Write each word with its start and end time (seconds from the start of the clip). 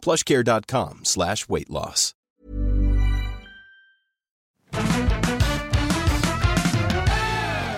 plushcare.com 0.00 1.00
slash 1.04 1.48
weight 1.48 1.70
loss. 1.70 2.14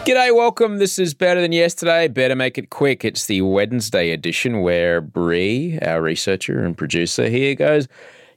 G'day, 0.05 0.35
welcome. 0.35 0.79
This 0.79 0.99
is 0.99 1.15
Better 1.15 1.41
Than 1.41 1.53
Yesterday. 1.53 2.09
Better 2.09 2.35
make 2.35 2.59
it 2.59 2.71
quick. 2.71 3.05
It's 3.05 3.27
the 3.27 3.43
Wednesday 3.43 4.11
edition 4.11 4.61
where 4.61 5.01
Bree, 5.01 5.79
our 5.81 6.03
researcher 6.03 6.65
and 6.65 6.77
producer 6.77 7.29
here, 7.29 7.55
goes, 7.55 7.87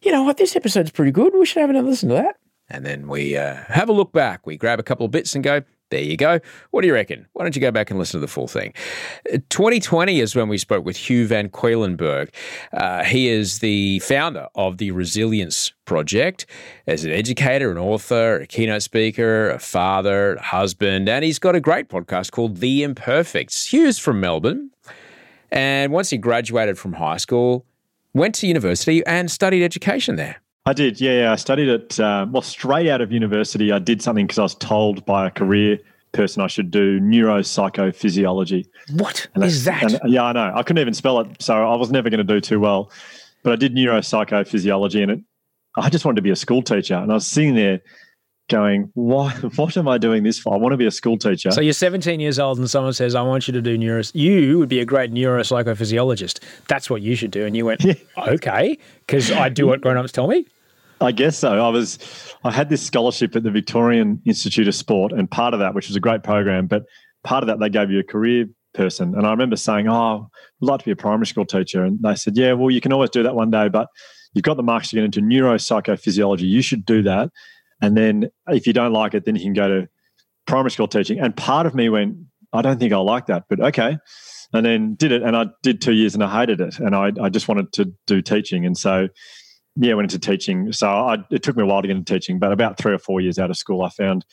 you 0.03 0.11
know 0.11 0.21
what, 0.21 0.37
this 0.37 0.55
episode's 0.55 0.91
pretty 0.91 1.11
good. 1.11 1.33
We 1.33 1.45
should 1.45 1.61
have 1.61 1.71
another 1.71 1.89
listen 1.89 2.09
to 2.09 2.15
that. 2.15 2.35
And 2.69 2.85
then 2.85 3.07
we 3.07 3.35
uh, 3.35 3.55
have 3.67 3.89
a 3.89 3.93
look 3.93 4.11
back. 4.13 4.45
We 4.45 4.57
grab 4.57 4.79
a 4.79 4.83
couple 4.83 5.07
of 5.07 5.11
bits 5.11 5.33
and 5.33 5.43
go, 5.43 5.63
there 5.95 6.03
you 6.03 6.17
go. 6.17 6.39
What 6.71 6.81
do 6.81 6.87
you 6.87 6.93
reckon? 6.93 7.25
Why 7.33 7.45
don't 7.45 7.55
you 7.55 7.61
go 7.61 7.71
back 7.71 7.89
and 7.89 7.97
listen 7.97 8.19
to 8.19 8.21
the 8.21 8.31
full 8.31 8.47
thing? 8.47 8.73
2020 9.49 10.19
is 10.19 10.35
when 10.35 10.49
we 10.49 10.57
spoke 10.57 10.83
with 10.83 10.97
Hugh 10.97 11.25
Van 11.25 11.49
Cuylenburg. 11.49 12.33
Uh, 12.73 13.05
he 13.05 13.29
is 13.29 13.59
the 13.59 13.99
founder 13.99 14.47
of 14.55 14.77
the 14.77 14.91
Resilience 14.91 15.71
Project 15.85 16.45
as 16.85 17.05
an 17.05 17.11
educator, 17.11 17.71
an 17.71 17.77
author, 17.77 18.41
a 18.41 18.47
keynote 18.47 18.81
speaker, 18.81 19.51
a 19.51 19.59
father, 19.59 20.35
a 20.35 20.41
husband, 20.41 21.07
and 21.07 21.23
he's 21.23 21.39
got 21.39 21.55
a 21.55 21.61
great 21.61 21.87
podcast 21.87 22.31
called 22.31 22.57
The 22.57 22.83
Imperfects. 22.83 23.71
Hugh's 23.71 23.97
from 23.97 24.19
Melbourne. 24.19 24.71
And 25.49 25.93
once 25.93 26.09
he 26.09 26.17
graduated 26.17 26.77
from 26.77 26.93
high 26.93 27.17
school, 27.17 27.65
went 28.13 28.35
to 28.35 28.47
university 28.47 29.05
and 29.05 29.31
studied 29.31 29.63
education 29.63 30.17
there. 30.17 30.41
I 30.67 30.73
did, 30.73 30.99
yeah. 30.99 31.21
yeah. 31.21 31.31
I 31.31 31.35
studied 31.35 31.67
it, 31.67 31.99
uh, 31.99 32.25
well, 32.29 32.41
straight 32.41 32.89
out 32.89 33.01
of 33.01 33.11
university. 33.11 33.71
I 33.71 33.79
did 33.79 34.01
something 34.01 34.25
because 34.25 34.39
I 34.39 34.43
was 34.43 34.55
told 34.55 35.05
by 35.05 35.27
a 35.27 35.31
career 35.31 35.79
person 36.11 36.41
I 36.41 36.47
should 36.47 36.71
do 36.71 36.99
neuropsychophysiology. 36.99 38.65
What 38.93 39.27
and 39.35 39.43
is 39.43 39.65
that? 39.65 39.83
And, 39.83 39.99
yeah, 40.11 40.23
I 40.23 40.31
know. 40.31 40.51
I 40.55 40.63
couldn't 40.63 40.81
even 40.81 40.93
spell 40.93 41.19
it, 41.19 41.41
so 41.41 41.53
I 41.53 41.75
was 41.75 41.91
never 41.91 42.09
going 42.09 42.25
to 42.25 42.33
do 42.33 42.41
too 42.41 42.59
well. 42.59 42.91
But 43.43 43.53
I 43.53 43.55
did 43.57 43.75
neuropsychophysiology, 43.75 45.03
and 45.03 45.11
it, 45.11 45.19
I 45.77 45.89
just 45.89 46.03
wanted 46.03 46.15
to 46.15 46.21
be 46.23 46.31
a 46.31 46.35
school 46.35 46.63
teacher. 46.63 46.95
And 46.95 47.11
I 47.11 47.15
was 47.15 47.27
sitting 47.27 47.53
there 47.53 47.81
going, 48.49 48.91
"What? 48.95 49.33
What 49.57 49.77
am 49.77 49.87
I 49.87 49.99
doing 49.99 50.23
this 50.23 50.39
for? 50.39 50.55
I 50.55 50.57
want 50.57 50.73
to 50.73 50.77
be 50.77 50.87
a 50.87 50.91
school 50.91 51.17
teacher." 51.17 51.51
So 51.51 51.61
you're 51.61 51.73
17 51.73 52.19
years 52.19 52.39
old, 52.39 52.57
and 52.57 52.67
someone 52.69 52.93
says, 52.93 53.13
"I 53.13 53.21
want 53.21 53.47
you 53.47 53.51
to 53.53 53.61
do 53.61 53.77
neuro." 53.77 54.01
You 54.13 54.57
would 54.57 54.69
be 54.69 54.79
a 54.79 54.85
great 54.85 55.13
neuropsychophysiologist. 55.13 56.39
That's 56.67 56.89
what 56.89 57.03
you 57.03 57.15
should 57.15 57.31
do. 57.31 57.45
And 57.45 57.55
you 57.55 57.65
went, 57.65 57.85
"Okay," 58.17 58.79
because 59.05 59.31
I 59.31 59.49
do 59.49 59.67
what 59.67 59.81
grown-ups 59.81 60.11
tell 60.11 60.27
me. 60.27 60.47
I 61.01 61.11
guess 61.11 61.37
so. 61.37 61.63
I 61.63 61.69
was, 61.69 61.99
I 62.43 62.51
had 62.51 62.69
this 62.69 62.81
scholarship 62.85 63.35
at 63.35 63.43
the 63.43 63.51
Victorian 63.51 64.21
Institute 64.25 64.67
of 64.67 64.75
Sport, 64.75 65.11
and 65.11 65.29
part 65.29 65.53
of 65.53 65.59
that, 65.59 65.75
which 65.75 65.87
was 65.87 65.95
a 65.95 65.99
great 65.99 66.23
program, 66.23 66.67
but 66.67 66.83
part 67.23 67.43
of 67.43 67.47
that 67.47 67.59
they 67.59 67.69
gave 67.69 67.91
you 67.91 67.99
a 67.99 68.03
career 68.03 68.45
person. 68.73 69.13
And 69.15 69.25
I 69.25 69.31
remember 69.31 69.55
saying, 69.55 69.87
"Oh, 69.87 70.29
I'd 70.31 70.65
like 70.65 70.79
to 70.79 70.85
be 70.85 70.91
a 70.91 70.95
primary 70.95 71.25
school 71.25 71.45
teacher," 71.45 71.83
and 71.83 71.99
they 72.01 72.15
said, 72.15 72.37
"Yeah, 72.37 72.53
well, 72.53 72.71
you 72.71 72.81
can 72.81 72.93
always 72.93 73.09
do 73.09 73.23
that 73.23 73.35
one 73.35 73.51
day, 73.51 73.67
but 73.67 73.87
you've 74.33 74.43
got 74.43 74.57
the 74.57 74.63
marks 74.63 74.89
to 74.89 74.95
get 74.95 75.03
into 75.03 75.21
neuropsychophysiology. 75.21 76.47
You 76.47 76.61
should 76.61 76.85
do 76.85 77.01
that, 77.03 77.29
and 77.81 77.97
then 77.97 78.29
if 78.47 78.67
you 78.67 78.73
don't 78.73 78.93
like 78.93 79.13
it, 79.13 79.25
then 79.25 79.35
you 79.35 79.41
can 79.41 79.53
go 79.53 79.67
to 79.67 79.87
primary 80.45 80.71
school 80.71 80.87
teaching." 80.87 81.19
And 81.19 81.35
part 81.35 81.65
of 81.65 81.75
me 81.75 81.89
went, 81.89 82.17
"I 82.53 82.61
don't 82.61 82.79
think 82.79 82.93
I'll 82.93 83.05
like 83.05 83.25
that, 83.27 83.45
but 83.49 83.59
okay." 83.59 83.97
And 84.53 84.65
then 84.65 84.95
did 84.95 85.11
it, 85.11 85.23
and 85.23 85.35
I 85.35 85.47
did 85.63 85.81
two 85.81 85.93
years, 85.93 86.13
and 86.13 86.23
I 86.23 86.39
hated 86.39 86.61
it, 86.61 86.79
and 86.79 86.95
I, 86.95 87.11
I 87.21 87.29
just 87.29 87.47
wanted 87.47 87.73
to 87.73 87.91
do 88.07 88.21
teaching, 88.21 88.65
and 88.65 88.77
so 88.77 89.09
yeah, 89.75 89.93
went 89.93 90.11
into 90.11 90.19
teaching. 90.25 90.71
So 90.71 90.87
I, 90.87 91.17
it 91.31 91.43
took 91.43 91.57
me 91.57 91.63
a 91.63 91.65
while 91.65 91.81
to 91.81 91.87
get 91.87 91.97
into 91.97 92.13
teaching, 92.13 92.39
but 92.39 92.51
about 92.51 92.77
three 92.77 92.93
or 92.93 92.99
four 92.99 93.19
years 93.21 93.37
out 93.37 93.49
of 93.49 93.57
school, 93.57 93.83
I 93.83 93.89
found 93.89 94.25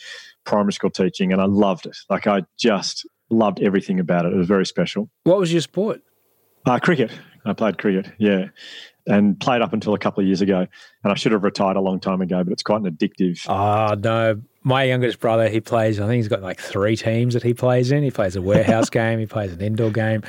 primary 0.45 0.73
school 0.73 0.91
teaching, 0.91 1.33
and 1.33 1.41
I 1.41 1.47
loved 1.47 1.87
it. 1.87 1.97
Like 2.09 2.27
I 2.27 2.43
just 2.59 3.07
loved 3.31 3.61
everything 3.61 3.99
about 3.99 4.25
it. 4.25 4.33
It 4.33 4.37
was 4.37 4.47
very 4.47 4.67
special. 4.67 5.11
What 5.25 5.39
was 5.39 5.53
your 5.53 5.63
sport? 5.63 6.03
Uh, 6.65 6.79
cricket. 6.79 7.11
I 7.45 7.53
played 7.53 7.79
cricket. 7.79 8.13
Yeah, 8.19 8.49
and 9.07 9.39
played 9.41 9.63
up 9.63 9.73
until 9.73 9.95
a 9.95 9.99
couple 9.99 10.21
of 10.21 10.27
years 10.27 10.41
ago. 10.41 10.67
And 11.03 11.13
I 11.13 11.15
should 11.15 11.33
have 11.33 11.43
retired 11.43 11.77
a 11.77 11.81
long 11.81 11.99
time 11.99 12.21
ago, 12.21 12.45
but 12.45 12.53
it's 12.53 12.63
quite 12.63 12.83
an 12.83 12.91
addictive. 12.91 13.45
Oh 13.49 13.95
no, 13.95 14.41
my 14.63 14.85
youngest 14.85 15.19
brother, 15.19 15.49
he 15.49 15.61
plays. 15.61 15.99
I 15.99 16.07
think 16.07 16.17
he's 16.17 16.29
got 16.29 16.43
like 16.43 16.61
three 16.61 16.97
teams 16.97 17.35
that 17.35 17.43
he 17.43 17.55
plays 17.55 17.91
in. 17.91 18.03
He 18.03 18.11
plays 18.11 18.37
a 18.37 18.43
warehouse 18.43 18.89
game. 18.91 19.19
He 19.19 19.27
plays 19.27 19.53
an 19.53 19.61
indoor 19.61 19.91
game. 19.91 20.23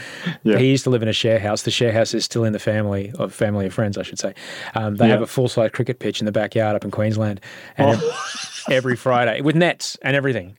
Yeah. 0.43 0.57
He 0.57 0.71
used 0.71 0.83
to 0.85 0.89
live 0.89 1.03
in 1.03 1.07
a 1.07 1.13
share 1.13 1.39
house. 1.39 1.63
The 1.63 1.71
share 1.71 1.91
house 1.91 2.13
is 2.13 2.25
still 2.25 2.43
in 2.43 2.53
the 2.53 2.59
family 2.59 3.11
of 3.19 3.33
family 3.33 3.67
of 3.67 3.73
friends, 3.73 3.97
I 3.97 4.03
should 4.03 4.19
say. 4.19 4.33
Um, 4.73 4.95
they 4.95 5.05
yeah. 5.05 5.13
have 5.13 5.21
a 5.21 5.27
full 5.27 5.47
size 5.47 5.71
cricket 5.71 5.99
pitch 5.99 6.19
in 6.19 6.25
the 6.25 6.31
backyard 6.31 6.75
up 6.75 6.83
in 6.83 6.91
Queensland, 6.91 7.41
and 7.77 7.99
oh. 8.01 8.25
every 8.71 8.95
Friday 8.95 9.41
with 9.41 9.55
nets 9.55 9.97
and 10.01 10.15
everything. 10.15 10.57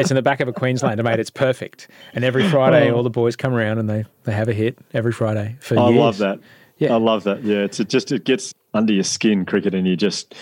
It's 0.00 0.10
in 0.10 0.14
the 0.14 0.22
back 0.22 0.40
of 0.40 0.48
a 0.48 0.52
Queenslander, 0.52 1.02
mate. 1.02 1.20
It's 1.20 1.30
perfect. 1.30 1.88
And 2.14 2.24
every 2.24 2.48
Friday, 2.48 2.90
oh. 2.90 2.96
all 2.96 3.02
the 3.02 3.10
boys 3.10 3.36
come 3.36 3.52
around 3.52 3.78
and 3.78 3.88
they, 3.88 4.04
they 4.24 4.32
have 4.32 4.48
a 4.48 4.52
hit 4.52 4.78
every 4.94 5.12
Friday 5.12 5.56
for 5.60 5.74
you. 5.74 5.80
I 5.80 5.90
years. 5.90 5.98
love 5.98 6.18
that. 6.18 6.40
Yeah, 6.78 6.94
I 6.94 6.96
love 6.96 7.24
that. 7.24 7.44
Yeah, 7.44 7.58
it's 7.58 7.78
it 7.78 7.90
just 7.90 8.10
it 8.10 8.24
gets 8.24 8.54
under 8.72 8.92
your 8.92 9.04
skin 9.04 9.44
cricket, 9.44 9.74
and 9.74 9.86
you 9.86 9.96
just 9.96 10.34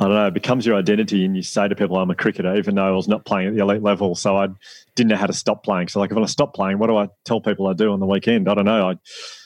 I 0.00 0.04
don't 0.04 0.14
know, 0.14 0.26
it 0.26 0.34
becomes 0.34 0.64
your 0.64 0.76
identity, 0.76 1.24
and 1.24 1.34
you 1.34 1.42
say 1.42 1.66
to 1.66 1.74
people, 1.74 1.96
"I'm 1.96 2.10
a 2.10 2.14
cricketer," 2.14 2.54
even 2.54 2.76
though 2.76 2.86
I 2.86 2.90
was 2.92 3.08
not 3.08 3.24
playing 3.24 3.48
at 3.48 3.54
the 3.54 3.62
elite 3.62 3.82
level. 3.82 4.14
So 4.14 4.36
I 4.36 4.48
didn't 4.94 5.10
know 5.10 5.16
how 5.16 5.26
to 5.26 5.32
stop 5.32 5.64
playing. 5.64 5.88
So 5.88 5.98
like, 5.98 6.12
if 6.12 6.16
I 6.16 6.24
stop 6.26 6.54
playing, 6.54 6.78
what 6.78 6.86
do 6.86 6.96
I 6.96 7.08
tell 7.24 7.40
people 7.40 7.66
I 7.66 7.72
do 7.72 7.92
on 7.92 7.98
the 7.98 8.06
weekend? 8.06 8.48
I 8.48 8.54
don't 8.54 8.64
know. 8.64 8.90
I 8.90 8.94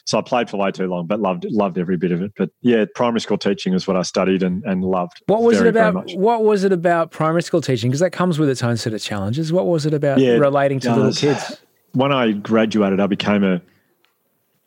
so 0.05 0.19
I 0.19 0.23
played 0.23 0.51
for 0.51 0.59
way 0.59 0.71
too 0.71 0.87
long, 0.87 1.07
but 1.07 1.21
loved 1.21 1.47
loved 1.49 1.79
every 1.79 1.97
bit 1.97 2.13
of 2.13 2.21
it. 2.21 2.33
But 2.37 2.51
yeah, 2.61 2.85
primary 2.95 3.21
school 3.21 3.39
teaching 3.39 3.73
is 3.73 3.87
what 3.87 3.97
I 3.97 4.03
studied 4.03 4.43
and, 4.43 4.63
and 4.65 4.85
loved. 4.85 5.23
What 5.27 5.43
was 5.43 5.59
very, 5.59 5.69
it 5.69 5.77
about? 5.77 6.11
What 6.15 6.45
was 6.45 6.65
it 6.65 6.73
about 6.73 7.13
primary 7.13 7.43
school 7.43 7.63
teaching? 7.63 7.91
Because 7.91 8.01
that 8.01 8.11
comes 8.11 8.39
with 8.39 8.51
its 8.51 8.63
own 8.63 8.77
set 8.77 8.93
of 8.93 9.01
challenges. 9.01 9.53
What 9.53 9.67
was 9.67 9.87
it 9.87 9.95
about 9.95 10.19
yeah, 10.19 10.33
relating 10.33 10.81
to 10.81 10.95
little 10.95 11.13
kids? 11.13 11.61
When 11.95 12.11
I 12.11 12.33
graduated, 12.33 13.01
I 13.01 13.07
became 13.07 13.45
a 13.45 13.61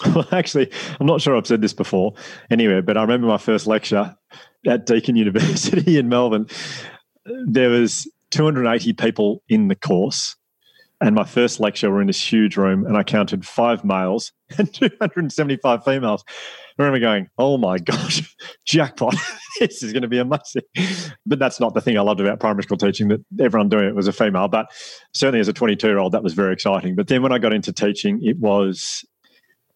well, 0.14 0.28
actually, 0.32 0.70
I'm 1.00 1.08
not 1.08 1.22
sure 1.22 1.36
I've 1.36 1.48
said 1.48 1.62
this 1.62 1.74
before 1.74 2.14
anyway, 2.52 2.82
but 2.82 2.98
I 2.98 3.02
remember 3.02 3.26
my 3.28 3.38
first 3.38 3.66
lecture 3.66 4.16
at 4.66 4.86
Deakin 4.86 5.16
University 5.16 5.98
in 5.98 6.10
Melbourne. 6.10 6.48
There 7.46 7.70
was 7.70 8.10
280 8.32 8.94
people 8.94 9.44
in 9.50 9.68
the 9.68 9.76
course. 9.76 10.36
And 11.02 11.14
my 11.14 11.26
first 11.26 11.60
lecture, 11.60 11.92
we're 11.92 12.02
in 12.02 12.08
this 12.08 12.32
huge 12.32 12.56
room, 12.56 12.86
and 12.86 12.96
I 12.96 13.04
counted 13.04 13.46
five 13.46 13.84
males 13.84 14.32
and 14.58 14.74
275 14.74 15.84
females. 15.84 16.24
I 16.28 16.84
remember 16.84 17.00
going, 17.00 17.28
oh 17.38 17.58
my 17.58 17.78
gosh, 17.80 18.36
jackpot. 18.66 19.16
this 19.60 19.84
is 19.84 19.92
going 19.92 20.04
to 20.04 20.08
be 20.08 20.20
amazing. 20.20 20.64
But 21.26 21.40
that's 21.40 21.60
not 21.60 21.74
the 21.74 21.82
thing 21.82 21.98
I 21.98 22.02
loved 22.02 22.22
about 22.22 22.40
primary 22.40 22.64
school 22.64 22.78
teaching, 22.78 23.10
that 23.10 23.22
everyone 23.40 23.70
doing 23.70 23.86
it 23.86 23.96
was 23.96 24.08
a 24.08 24.14
female. 24.14 24.48
But 24.48 24.68
certainly 25.14 25.40
as 25.40 25.48
a 25.48 25.54
22 25.54 25.88
year 25.88 25.98
old, 25.98 26.14
that 26.14 26.24
was 26.24 26.34
very 26.34 26.54
exciting. 26.54 26.96
But 26.96 27.08
then 27.08 27.22
when 27.22 27.32
I 27.32 27.40
got 27.40 27.54
into 27.54 27.74
teaching, 27.74 28.20
it 28.22 28.40
was 28.40 29.06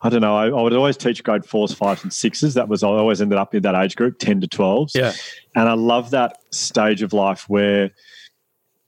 I 0.01 0.09
don't 0.09 0.21
know. 0.21 0.35
I, 0.35 0.47
I, 0.47 0.61
would 0.61 0.73
always 0.73 0.95
teach 0.95 1.23
grade 1.23 1.45
fours, 1.45 1.73
fives, 1.73 2.03
and 2.03 2.13
sixes. 2.13 2.53
That 2.53 2.69
was 2.69 2.83
I 2.83 2.87
always 2.87 3.21
ended 3.21 3.37
up 3.37 3.53
in 3.53 3.63
that 3.63 3.75
age 3.75 3.95
group, 3.95 4.17
ten 4.19 4.39
to 4.41 4.47
twelves. 4.47 4.95
Yeah, 4.95 5.13
and 5.55 5.67
I 5.67 5.73
love 5.73 6.11
that 6.11 6.37
stage 6.51 7.01
of 7.01 7.11
life 7.11 7.49
where 7.49 7.91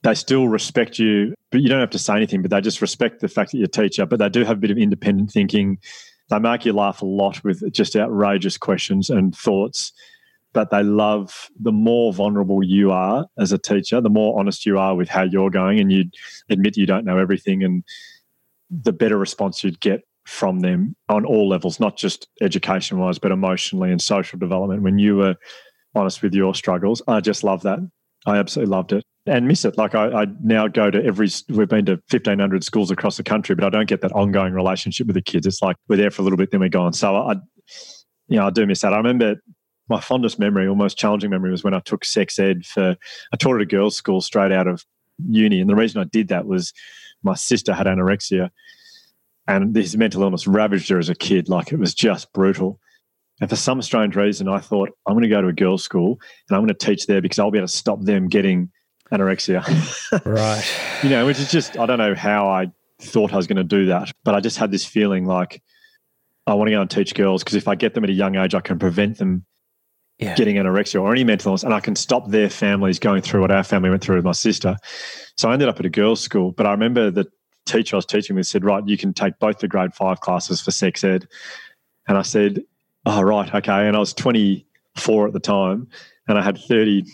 they 0.02 0.14
still 0.14 0.48
respect 0.48 0.98
you, 0.98 1.34
but 1.50 1.60
you 1.60 1.68
don't 1.68 1.80
have 1.80 1.90
to 1.90 1.98
say 1.98 2.16
anything. 2.16 2.40
But 2.40 2.50
they 2.50 2.60
just 2.62 2.80
respect 2.80 3.20
the 3.20 3.28
fact 3.28 3.52
that 3.52 3.58
you're 3.58 3.66
a 3.66 3.68
teacher. 3.68 4.06
But 4.06 4.20
they 4.20 4.30
do 4.30 4.44
have 4.44 4.56
a 4.56 4.60
bit 4.60 4.70
of 4.70 4.78
independent 4.78 5.30
thinking. 5.30 5.78
They 6.30 6.38
make 6.38 6.64
you 6.64 6.72
laugh 6.72 7.02
a 7.02 7.06
lot 7.06 7.44
with 7.44 7.70
just 7.72 7.94
outrageous 7.94 8.56
questions 8.56 9.10
and 9.10 9.36
thoughts. 9.36 9.92
But 10.54 10.70
they 10.70 10.82
love 10.82 11.50
the 11.58 11.72
more 11.72 12.12
vulnerable 12.12 12.62
you 12.62 12.90
are 12.90 13.26
as 13.38 13.52
a 13.52 13.58
teacher, 13.58 14.00
the 14.00 14.10
more 14.10 14.38
honest 14.38 14.64
you 14.66 14.78
are 14.78 14.94
with 14.94 15.08
how 15.08 15.22
you're 15.22 15.50
going, 15.50 15.78
and 15.78 15.92
you 15.92 16.04
admit 16.48 16.78
you 16.78 16.86
don't 16.86 17.04
know 17.04 17.18
everything, 17.18 17.62
and 17.62 17.84
the 18.70 18.92
better 18.92 19.18
response 19.18 19.62
you'd 19.62 19.80
get 19.80 20.02
from 20.24 20.60
them 20.60 20.94
on 21.08 21.24
all 21.24 21.48
levels, 21.48 21.80
not 21.80 21.96
just 21.96 22.28
education 22.40 22.98
wise, 22.98 23.18
but 23.18 23.32
emotionally 23.32 23.90
and 23.90 24.00
social 24.00 24.38
development. 24.38 24.82
When 24.82 24.98
you 24.98 25.16
were 25.16 25.34
honest 25.94 26.22
with 26.22 26.34
your 26.34 26.54
struggles, 26.54 27.02
I 27.08 27.20
just 27.20 27.44
love 27.44 27.62
that. 27.62 27.78
I 28.26 28.38
absolutely 28.38 28.70
loved 28.70 28.92
it 28.92 29.04
and 29.26 29.48
miss 29.48 29.64
it. 29.64 29.76
Like 29.76 29.94
I, 29.94 30.22
I 30.22 30.26
now 30.42 30.68
go 30.68 30.90
to 30.90 31.04
every, 31.04 31.28
we've 31.48 31.68
been 31.68 31.86
to 31.86 31.92
1,500 32.10 32.64
schools 32.64 32.90
across 32.90 33.16
the 33.16 33.24
country, 33.24 33.54
but 33.54 33.64
I 33.64 33.70
don't 33.70 33.88
get 33.88 34.00
that 34.02 34.12
ongoing 34.12 34.52
relationship 34.52 35.06
with 35.06 35.14
the 35.14 35.22
kids. 35.22 35.46
It's 35.46 35.62
like 35.62 35.76
we're 35.88 35.96
there 35.96 36.10
for 36.10 36.22
a 36.22 36.24
little 36.24 36.36
bit, 36.36 36.50
then 36.50 36.60
we're 36.60 36.68
gone. 36.68 36.92
So 36.92 37.16
I, 37.16 37.34
you 38.28 38.38
know, 38.38 38.46
I 38.46 38.50
do 38.50 38.66
miss 38.66 38.80
that. 38.80 38.94
I 38.94 38.96
remember 38.96 39.36
my 39.88 40.00
fondest 40.00 40.38
memory, 40.38 40.68
almost 40.68 40.98
challenging 40.98 41.30
memory, 41.30 41.50
was 41.50 41.64
when 41.64 41.74
I 41.74 41.80
took 41.80 42.04
sex 42.04 42.38
ed 42.38 42.64
for, 42.64 42.96
I 43.32 43.36
taught 43.36 43.56
at 43.56 43.62
a 43.62 43.66
girls' 43.66 43.96
school 43.96 44.20
straight 44.20 44.52
out 44.52 44.68
of 44.68 44.84
uni. 45.28 45.60
And 45.60 45.68
the 45.68 45.74
reason 45.74 46.00
I 46.00 46.04
did 46.04 46.28
that 46.28 46.46
was 46.46 46.72
my 47.22 47.34
sister 47.34 47.74
had 47.74 47.86
anorexia 47.86 48.50
and 49.56 49.74
his 49.74 49.96
mental 49.96 50.22
illness 50.22 50.46
ravaged 50.46 50.88
her 50.88 50.98
as 50.98 51.08
a 51.08 51.14
kid. 51.14 51.48
Like 51.48 51.72
it 51.72 51.78
was 51.78 51.94
just 51.94 52.32
brutal. 52.32 52.80
And 53.40 53.50
for 53.50 53.56
some 53.56 53.82
strange 53.82 54.14
reason, 54.16 54.48
I 54.48 54.60
thought 54.60 54.90
I'm 55.06 55.14
going 55.14 55.22
to 55.22 55.28
go 55.28 55.42
to 55.42 55.48
a 55.48 55.52
girls' 55.52 55.82
school 55.82 56.20
and 56.48 56.56
I'm 56.56 56.64
going 56.64 56.68
to 56.68 56.86
teach 56.86 57.06
there 57.06 57.20
because 57.20 57.38
I'll 57.38 57.50
be 57.50 57.58
able 57.58 57.66
to 57.66 57.72
stop 57.72 58.00
them 58.02 58.28
getting 58.28 58.70
anorexia. 59.10 59.62
right. 60.24 60.64
You 61.02 61.10
know, 61.10 61.26
which 61.26 61.38
is 61.38 61.50
just, 61.50 61.78
I 61.78 61.86
don't 61.86 61.98
know 61.98 62.14
how 62.14 62.48
I 62.48 62.70
thought 63.00 63.32
I 63.32 63.36
was 63.36 63.46
going 63.46 63.56
to 63.56 63.64
do 63.64 63.86
that, 63.86 64.12
but 64.24 64.34
I 64.34 64.40
just 64.40 64.58
had 64.58 64.70
this 64.70 64.84
feeling 64.84 65.26
like 65.26 65.62
I 66.46 66.54
want 66.54 66.68
to 66.68 66.72
go 66.72 66.80
and 66.80 66.90
teach 66.90 67.14
girls 67.14 67.42
because 67.42 67.56
if 67.56 67.68
I 67.68 67.74
get 67.74 67.94
them 67.94 68.04
at 68.04 68.10
a 68.10 68.14
young 68.14 68.36
age, 68.36 68.54
I 68.54 68.60
can 68.60 68.78
prevent 68.78 69.18
them 69.18 69.44
yeah. 70.18 70.34
getting 70.36 70.56
anorexia 70.56 71.02
or 71.02 71.10
any 71.10 71.24
mental 71.24 71.50
illness 71.50 71.64
and 71.64 71.74
I 71.74 71.80
can 71.80 71.96
stop 71.96 72.28
their 72.28 72.48
families 72.48 72.98
going 72.98 73.22
through 73.22 73.40
what 73.40 73.50
our 73.50 73.64
family 73.64 73.90
went 73.90 74.02
through 74.02 74.16
with 74.16 74.24
my 74.24 74.32
sister. 74.32 74.76
So 75.36 75.50
I 75.50 75.54
ended 75.54 75.68
up 75.68 75.80
at 75.80 75.86
a 75.86 75.90
girls' 75.90 76.20
school, 76.20 76.52
but 76.52 76.66
I 76.66 76.70
remember 76.70 77.10
the 77.10 77.26
teacher 77.66 77.96
I 77.96 77.98
was 77.98 78.06
teaching 78.06 78.36
with 78.36 78.46
said, 78.46 78.64
Right, 78.64 78.86
you 78.86 78.96
can 78.96 79.12
take 79.12 79.38
both 79.38 79.58
the 79.58 79.68
grade 79.68 79.94
five 79.94 80.20
classes 80.20 80.60
for 80.60 80.70
sex 80.70 81.04
ed. 81.04 81.28
And 82.08 82.18
I 82.18 82.22
said, 82.22 82.62
Oh, 83.06 83.22
right, 83.22 83.52
okay. 83.54 83.86
And 83.86 83.96
I 83.96 84.00
was 84.00 84.14
24 84.14 85.28
at 85.28 85.32
the 85.32 85.40
time 85.40 85.88
and 86.28 86.38
I 86.38 86.42
had 86.42 86.58
30 86.58 87.04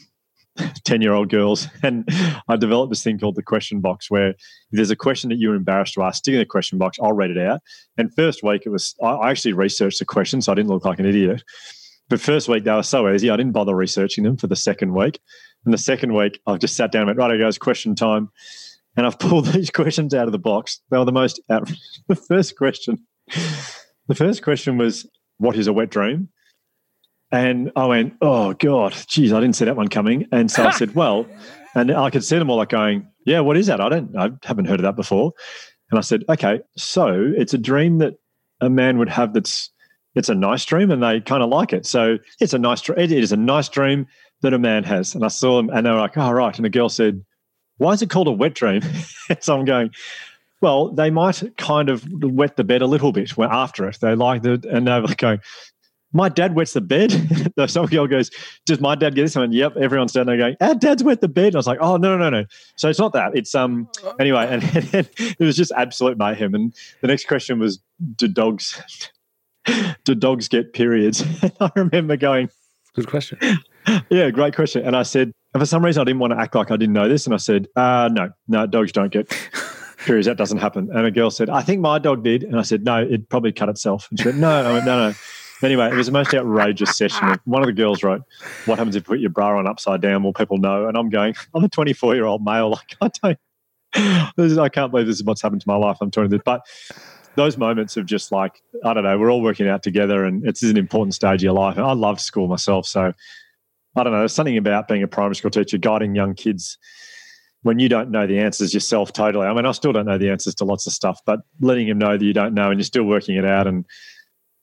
10 0.85 1.03
year 1.03 1.13
old 1.13 1.31
girls. 1.31 1.69
And 1.83 2.09
I 2.49 2.57
developed 2.57 2.91
this 2.91 3.03
thing 3.03 3.19
called 3.19 3.37
the 3.37 3.43
question 3.43 3.81
box 3.81 4.11
where 4.11 4.31
if 4.31 4.37
there's 4.73 4.91
a 4.91 4.97
question 4.97 5.31
that 5.31 5.39
you're 5.39 5.55
embarrassed 5.55 5.95
to 5.95 6.03
ask, 6.03 6.19
stick 6.19 6.35
in 6.35 6.41
the 6.41 6.47
question 6.47 6.79
box, 6.79 6.99
I'll 7.01 7.13
read 7.13 7.31
it 7.31 7.39
out. 7.39 7.61
And 7.97 8.15
first 8.15 8.43
week, 8.43 8.63
it 8.67 8.71
was, 8.71 8.95
I 9.03 9.31
actually 9.31 9.53
researched 9.53 10.01
the 10.01 10.05
question 10.05 10.43
so 10.43 10.53
I 10.53 10.55
didn't 10.55 10.71
look 10.71 10.85
like 10.85 10.99
an 10.99 11.07
idiot. 11.07 11.43
But 12.09 12.21
first 12.21 12.49
week, 12.49 12.65
they 12.65 12.73
were 12.73 12.83
so 12.83 13.09
easy, 13.13 13.31
I 13.31 13.37
didn't 13.37 13.53
bother 13.53 13.75
researching 13.75 14.25
them 14.25 14.37
for 14.37 14.47
the 14.47 14.57
second 14.57 14.95
week. 14.95 15.21
And 15.65 15.75
the 15.75 15.79
second 15.79 16.15
week, 16.15 16.41
I 16.47 16.57
just 16.57 16.77
sat 16.77 16.91
down 16.91 17.03
and 17.03 17.09
went, 17.09 17.19
right, 17.19 17.31
it 17.31 17.39
goes 17.39 17.59
question 17.59 17.95
time. 17.95 18.31
And 18.99 19.07
I've 19.07 19.19
pulled 19.19 19.47
these 19.53 19.71
questions 19.71 20.13
out 20.13 20.27
of 20.27 20.33
the 20.33 20.39
box. 20.39 20.81
They 20.91 20.99
were 20.99 21.05
the 21.05 21.13
most, 21.13 21.41
out- 21.49 21.71
the 22.09 22.17
first 22.17 22.59
question, 22.59 22.99
the 24.09 24.15
first 24.15 24.43
question 24.43 24.77
was, 24.77 25.09
what 25.39 25.57
is 25.57 25.69
a 25.69 25.73
wet 25.73 25.89
dream? 25.89 26.29
And 27.31 27.71
I 27.77 27.87
went, 27.87 28.15
oh 28.21 28.55
God, 28.55 28.97
geez, 29.07 29.33
I 29.33 29.41
didn't 29.41 29.55
see 29.55 29.67
that 29.67 29.77
one 29.77 29.89
coming. 29.89 30.27
And 30.33 30.51
so 30.51 30.65
I 30.65 30.73
said, 30.73 30.95
well, 30.97 31.27
and 31.77 31.93
I 31.93 32.11
could 32.11 32.25
see 32.25 32.39
them 32.39 32.51
all 32.51 32.57
like 32.57 32.71
going, 32.71 33.07
yeah, 33.25 33.41
what 33.41 33.57
is 33.57 33.69
that? 33.69 33.81
I 33.81 33.89
don't, 33.89 34.17
I 34.17 34.31
haven't 34.43 34.65
heard 34.65 34.81
of 34.81 34.85
that 34.85 34.97
before. 34.97 35.33
And 35.93 35.99
I 35.99 36.03
said, 36.03 36.25
okay, 36.29 36.61
so 36.77 37.33
it's 37.37 37.55
a 37.55 37.59
dream 37.59 37.99
that 37.99 38.15
a 38.61 38.69
man 38.69 38.99
would 38.99 39.11
have 39.11 39.33
that's, 39.33 39.71
it's 40.17 40.29
a 40.29 40.35
nice 40.35 40.65
dream 40.65 40.91
and 40.91 41.03
they 41.03 41.21
kind 41.21 41.43
of 41.43 41.51
like 41.51 41.73
it. 41.73 41.87
So 41.87 42.19
it's 42.41 42.53
a 42.53 42.59
nice, 42.59 42.89
it 42.89 43.13
is 43.13 43.31
a 43.31 43.37
nice 43.37 43.69
dream 43.69 44.09
that 44.43 44.55
a 44.55 44.59
man 44.59 44.83
has. 44.85 45.15
And 45.15 45.25
I 45.25 45.29
saw 45.29 45.59
them 45.59 45.71
and 45.71 45.87
they 45.87 45.91
were 45.91 46.01
like, 46.01 46.17
oh, 46.17 46.33
right. 46.33 46.57
And 46.57 46.65
the 46.65 46.71
girl 46.71 46.89
said, 46.89 47.23
why 47.79 47.93
is 47.93 48.03
it 48.03 48.11
called 48.11 48.29
a 48.29 48.33
wet 48.33 48.55
dream? 48.55 48.83
so 49.41 49.59
I'm 49.59 49.65
going, 49.65 49.91
well, 50.61 50.91
they 50.91 51.11
might 51.11 51.57
kind 51.57 51.89
of 51.89 52.07
wet 52.23 52.57
the 52.57 52.65
bed 52.65 52.83
a 52.83 52.87
little 52.87 53.13
bit 53.13 53.33
after 53.39 53.89
it. 53.89 53.99
They 54.01 54.15
like 54.15 54.43
the, 54.43 54.63
and 54.71 54.87
they're 54.87 55.01
like 55.01 55.19
going, 55.19 55.41
my 56.13 56.29
dad 56.29 56.55
wets 56.55 56.73
the 56.73 56.81
bed. 56.81 57.13
Some 57.69 57.87
girl 57.87 58.07
goes, 58.07 58.31
Does 58.65 58.81
my 58.81 58.95
dad 58.95 59.15
get 59.15 59.23
this? 59.23 59.37
And 59.37 59.53
Yep, 59.53 59.77
everyone's 59.77 60.13
down 60.13 60.27
there 60.27 60.37
going, 60.37 60.57
Our 60.61 60.75
dad's 60.75 61.05
wet 61.05 61.21
the 61.21 61.29
bed. 61.29 61.49
And 61.49 61.57
I 61.57 61.59
was 61.59 61.67
like, 61.67 61.79
Oh, 61.81 61.97
no, 61.97 62.17
no, 62.17 62.31
no, 62.31 62.41
no. 62.41 62.47
So 62.77 62.89
it's 62.89 62.99
not 62.99 63.13
that. 63.13 63.37
It's, 63.37 63.55
um, 63.55 63.89
anyway, 64.19 64.47
and, 64.49 64.63
and 64.95 65.09
it 65.19 65.39
was 65.39 65.57
just 65.57 65.73
absolute 65.77 66.19
mayhem. 66.19 66.55
And 66.55 66.75
the 67.03 67.09
next 67.09 67.27
question 67.29 67.59
was, 67.59 67.81
Do 68.17 68.29
dogs, 68.29 68.81
do 70.05 70.15
dogs 70.15 70.49
get 70.49 70.73
periods? 70.73 71.23
And 71.43 71.53
I 71.61 71.71
remember 71.77 72.17
going, 72.17 72.49
Good 72.95 73.09
question. 73.09 73.39
Yeah, 74.11 74.31
great 74.31 74.55
question. 74.55 74.85
And 74.85 74.97
I 74.97 75.03
said, 75.03 75.33
for 75.57 75.67
some 75.67 75.85
reason, 75.85 76.01
I 76.01 76.05
didn't 76.05 76.21
want 76.21 76.33
to 76.33 76.39
act 76.39 76.55
like 76.55 76.71
I 76.71 76.77
didn't 76.77 76.93
know 76.93 77.09
this. 77.09 77.27
And 77.27 77.35
I 77.35 77.39
said, 77.39 77.69
uh, 77.77 78.09
No, 78.13 78.31
no, 78.49 78.67
dogs 78.67 78.93
don't 78.93 79.13
get 79.13 79.29
periods. 80.05 80.27
That 80.27 80.37
doesn't 80.37 80.59
happen. 80.59 80.91
And 80.93 81.07
a 81.07 81.11
girl 81.11 81.31
said, 81.31 81.49
I 81.51 81.63
think 81.63 81.81
my 81.81 81.99
dog 81.99 82.23
did. 82.23 82.45
And 82.45 82.59
I 82.59 82.63
said, 82.63 82.85
No, 82.85 82.99
it 83.03 83.29
probably 83.29 83.53
cut 83.53 83.69
itself. 83.69 84.09
And 84.11 84.21
she 84.21 84.27
went, 84.27 84.39
No, 84.39 84.51
I 84.51 84.73
went, 84.73 84.85
No, 84.85 85.09
no. 85.09 85.15
Anyway, 85.63 85.89
it 85.91 85.95
was 85.95 86.07
the 86.07 86.13
most 86.13 86.33
outrageous 86.35 86.97
session. 86.97 87.37
One 87.45 87.63
of 87.63 87.67
the 87.67 87.73
girls 87.73 88.05
wrote, 88.05 88.23
"What 88.67 88.79
happens 88.79 88.95
if 88.95 89.03
you 89.03 89.07
put 89.07 89.19
your 89.19 89.31
bra 89.31 89.59
on 89.59 89.67
upside 89.67 90.01
down? 90.01 90.23
Will 90.23 90.33
people 90.33 90.59
know?" 90.59 90.87
And 90.87 90.97
I'm 90.97 91.11
going, 91.11 91.35
"I'm 91.53 91.65
a 91.65 91.69
24 91.69 92.15
year 92.15 92.27
old 92.27 92.45
male. 92.45 92.71
Like 92.71 92.97
I 93.01 93.11
don't. 93.23 94.33
This 94.37 94.53
is, 94.53 94.59
I 94.59 94.69
can't 94.69 94.93
believe 94.93 95.07
this 95.07 95.17
is 95.17 95.25
what's 95.25 95.43
happened 95.43 95.63
to 95.63 95.69
my 95.69 95.77
life. 95.77 95.99
I'm 96.01 96.11
telling 96.11 96.31
this, 96.31 96.43
but." 96.45 96.63
Those 97.35 97.57
moments 97.57 97.97
of 97.97 98.05
just 98.05 98.33
like 98.33 98.61
I 98.85 98.93
don't 98.93 99.05
know, 99.05 99.17
we're 99.17 99.31
all 99.31 99.41
working 99.43 99.69
out 99.69 99.85
together, 99.85 100.25
and 100.25 100.45
it's 100.45 100.65
an 100.65 100.77
important 100.77 101.15
stage 101.15 101.41
of 101.41 101.45
your 101.45 101.53
life. 101.53 101.77
And 101.77 101.87
I 101.87 101.93
love 101.93 102.21
school 102.21 102.49
myself, 102.49 102.85
so 102.85 103.13
I 103.99 104.05
don't 104.05 104.13
know. 104.13 104.21
There's 104.21 104.35
something 104.35 104.57
about 104.57 104.89
being 104.89 105.03
a 105.03 105.09
primary 105.09 105.37
school 105.37 105.51
teacher, 105.51 105.79
guiding 105.79 106.15
young 106.15 106.35
kids 106.35 106.79
when 107.63 107.79
you 107.79 107.89
don't 107.89 108.11
know 108.11 108.27
the 108.27 108.39
answers 108.39 108.73
yourself 108.73 109.13
totally. 109.13 109.47
I 109.47 109.53
mean, 109.53 109.67
I 109.67 109.73
still 109.73 109.93
don't 109.93 110.07
know 110.07 110.19
the 110.19 110.31
answers 110.31 110.55
to 110.57 110.65
lots 110.65 110.87
of 110.87 110.93
stuff, 110.93 111.21
but 111.27 111.41
letting 111.61 111.89
them 111.89 111.99
know 111.99 112.17
that 112.17 112.25
you 112.25 112.33
don't 112.33 112.55
know 112.55 112.71
and 112.71 112.79
you're 112.79 112.85
still 112.85 113.05
working 113.05 113.37
it 113.37 113.45
out 113.45 113.67
and 113.67 113.85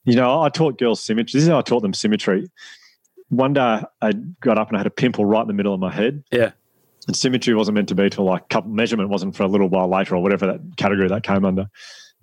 you 0.05 0.15
know, 0.15 0.41
I 0.41 0.49
taught 0.49 0.77
girls 0.77 1.03
symmetry. 1.03 1.37
This 1.37 1.43
is 1.43 1.49
how 1.49 1.57
I 1.57 1.61
taught 1.61 1.81
them 1.81 1.93
symmetry. 1.93 2.49
One 3.29 3.53
day 3.53 3.81
I 4.01 4.13
got 4.39 4.57
up 4.57 4.67
and 4.67 4.77
I 4.77 4.79
had 4.79 4.87
a 4.87 4.91
pimple 4.91 5.25
right 5.25 5.41
in 5.41 5.47
the 5.47 5.53
middle 5.53 5.73
of 5.73 5.79
my 5.79 5.91
head. 5.91 6.23
Yeah. 6.31 6.51
And 7.07 7.15
symmetry 7.15 7.55
wasn't 7.55 7.75
meant 7.75 7.89
to 7.89 7.95
be 7.95 8.09
till 8.09 8.23
like 8.23 8.49
couple, 8.49 8.71
measurement 8.71 9.09
wasn't 9.09 9.35
for 9.35 9.43
a 9.43 9.47
little 9.47 9.67
while 9.67 9.89
later 9.89 10.15
or 10.15 10.21
whatever 10.21 10.45
that 10.45 10.59
category 10.77 11.07
that 11.07 11.23
came 11.23 11.43
under. 11.43 11.69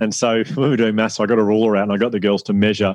And 0.00 0.14
so 0.14 0.44
when 0.54 0.56
we 0.56 0.68
were 0.70 0.76
doing 0.76 0.94
maths, 0.94 1.18
I 1.18 1.26
got 1.26 1.38
a 1.38 1.44
ruler 1.44 1.76
out 1.76 1.84
and 1.84 1.92
I 1.92 1.96
got 1.96 2.12
the 2.12 2.20
girls 2.20 2.42
to 2.44 2.52
measure 2.52 2.94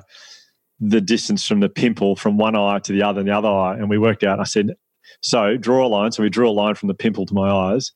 the 0.80 1.02
distance 1.02 1.48
from 1.48 1.60
the 1.60 1.70
pimple 1.70 2.16
from 2.16 2.38
one 2.38 2.56
eye 2.56 2.80
to 2.80 2.92
the 2.92 3.04
other 3.04 3.20
and 3.20 3.30
the 3.30 3.36
other 3.36 3.50
eye. 3.50 3.76
And 3.76 3.90
we 3.90 3.98
worked 3.98 4.24
out, 4.24 4.40
I 4.40 4.44
said, 4.44 4.76
so 5.22 5.58
draw 5.58 5.86
a 5.86 5.90
line. 5.90 6.12
So 6.12 6.24
we 6.24 6.30
drew 6.30 6.50
a 6.50 6.52
line 6.52 6.76
from 6.76 6.88
the 6.88 6.94
pimple 6.94 7.26
to 7.26 7.34
my 7.34 7.50
eyes, 7.50 7.92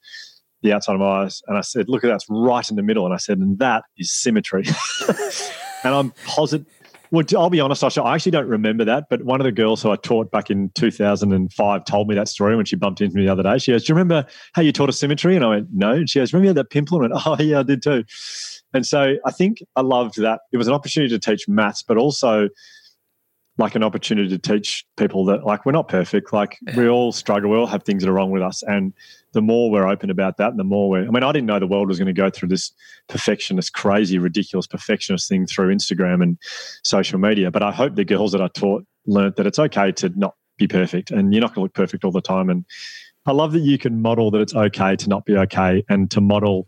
the 0.62 0.74
outside 0.74 0.94
of 0.94 1.00
my 1.00 1.24
eyes. 1.24 1.42
And 1.48 1.58
I 1.58 1.62
said, 1.62 1.90
look 1.90 2.04
at 2.04 2.08
that's 2.08 2.26
right 2.30 2.68
in 2.70 2.76
the 2.76 2.84
middle. 2.84 3.06
And 3.06 3.14
I 3.14 3.18
said, 3.18 3.38
and 3.38 3.60
that 3.60 3.84
is 3.98 4.12
symmetry. 4.12 4.66
and 5.84 5.94
I'm 5.94 6.12
positive 6.26 6.66
well, 7.12 7.26
I'll 7.38 7.50
be 7.50 7.60
honest, 7.60 7.84
Osher, 7.84 8.06
I 8.06 8.16
actually 8.16 8.32
don't 8.32 8.48
remember 8.48 8.86
that, 8.86 9.08
but 9.10 9.24
one 9.26 9.42
of 9.42 9.46
the 9.46 9.52
girls 9.52 9.84
who 9.84 9.92
I 9.92 9.98
taught 9.98 10.32
back 10.32 10.50
in 10.50 10.72
2005 10.76 11.86
told 11.86 12.08
me 12.08 12.16
that 12.16 12.30
story 12.30 12.56
when 12.56 12.66
she 12.66 12.78
bumped 12.78 13.02
into 13.02 13.18
me 13.18 13.26
the 13.26 13.32
other 13.32 13.44
day. 13.44 13.58
She 13.58 13.74
goes, 13.74 13.84
Do 13.84 13.92
you 13.92 13.96
remember 13.96 14.26
how 14.54 14.62
you 14.62 14.72
taught 14.72 14.88
us 14.88 14.98
symmetry? 14.98 15.36
And 15.36 15.44
I 15.44 15.50
went, 15.50 15.68
No. 15.74 15.92
And 15.92 16.10
she 16.10 16.20
goes, 16.20 16.34
Remember 16.34 16.54
that 16.54 16.70
pimple? 16.70 17.04
And 17.04 17.14
I 17.14 17.16
went, 17.16 17.42
Oh, 17.42 17.44
yeah, 17.44 17.60
I 17.60 17.64
did 17.64 17.84
too. 17.84 18.06
And 18.74 18.86
so 18.86 19.16
I 19.26 19.32
think 19.32 19.64
I 19.76 19.82
loved 19.82 20.18
that. 20.22 20.42
It 20.52 20.58
was 20.58 20.68
an 20.68 20.74
opportunity 20.74 21.18
to 21.18 21.20
teach 21.20 21.48
maths, 21.48 21.84
but 21.84 21.98
also 21.98 22.50
like 23.58 23.76
an 23.76 23.84
opportunity 23.84 24.30
to 24.30 24.38
teach 24.38 24.86
people 24.98 25.26
that 25.26 25.46
like 25.46 25.66
we're 25.66 25.72
not 25.72 25.88
perfect. 25.88 26.34
Like 26.34 26.58
yeah. 26.62 26.76
we 26.76 26.88
all 26.88 27.12
struggle, 27.12 27.52
we 27.52 27.58
all 27.58 27.68
have 27.68 27.84
things 27.84 28.04
that 28.04 28.10
are 28.10 28.14
wrong 28.14 28.32
with 28.32 28.42
us. 28.42 28.64
And 28.64 28.94
the 29.34 29.42
more 29.42 29.70
we're 29.70 29.88
open 29.88 30.10
about 30.10 30.38
that 30.38 30.50
and 30.50 30.60
the 30.60 30.64
more 30.64 30.90
we're 30.90 31.08
I 31.08 31.12
mean, 31.12 31.24
I 31.24 31.32
didn't 31.32 31.48
know 31.48 31.60
the 31.60 31.68
world 31.68 31.88
was 31.88 32.00
going 32.00 32.08
to 32.08 32.14
go 32.14 32.30
through 32.30 32.50
this 32.50 32.72
perfectionist, 33.08 33.74
crazy, 33.74 34.18
ridiculous 34.18 34.68
perfectionist 34.68 35.28
thing 35.28 35.46
through 35.46 35.74
Instagram 35.74 36.24
and 36.24 36.38
social 36.84 37.20
media. 37.20 37.52
But 37.52 37.64
I 37.64 37.72
hope 37.72 37.96
the 37.96 38.06
girls 38.06 38.32
that 38.32 38.42
I 38.42 38.48
taught 38.48 38.86
learned 39.06 39.36
that 39.36 39.48
it's 39.48 39.60
okay 39.60 39.92
to 39.94 40.10
not 40.16 40.36
be 40.58 40.68
perfect 40.68 41.12
and 41.12 41.34
you're 41.34 41.42
not 41.42 41.54
going 41.54 41.56
to 41.56 41.62
look 41.62 41.74
perfect 41.74 42.04
all 42.04 42.12
the 42.12 42.22
time. 42.22 42.50
And 42.50 42.66
I 43.26 43.32
love 43.32 43.52
that 43.52 43.60
you 43.60 43.78
can 43.78 44.02
model 44.02 44.32
that 44.32 44.40
it's 44.40 44.56
okay 44.56 44.96
to 44.96 45.10
not 45.10 45.26
be 45.26 45.36
okay 45.38 45.84
and 45.90 46.10
to 46.12 46.22
model 46.22 46.68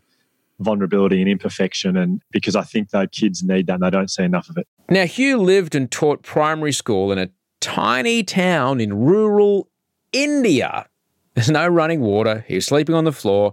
vulnerability 0.60 1.20
and 1.20 1.28
imperfection 1.28 1.96
and 1.96 2.22
because 2.30 2.54
I 2.56 2.62
think 2.62 2.90
that 2.90 3.12
kids 3.12 3.42
need 3.42 3.66
that 3.66 3.74
and 3.74 3.82
they 3.82 3.90
don't 3.90 4.10
see 4.10 4.22
enough 4.22 4.48
of 4.48 4.56
it. 4.56 4.66
Now 4.88 5.06
Hugh 5.06 5.38
lived 5.38 5.74
and 5.74 5.90
taught 5.90 6.22
primary 6.22 6.72
school 6.72 7.10
in 7.12 7.18
a 7.18 7.30
tiny 7.60 8.22
town 8.22 8.80
in 8.80 8.94
rural 8.94 9.68
India. 10.12 10.86
There's 11.34 11.50
no 11.50 11.66
running 11.66 12.00
water, 12.00 12.44
he 12.46 12.54
was 12.54 12.66
sleeping 12.66 12.94
on 12.94 13.04
the 13.04 13.12
floor, 13.12 13.52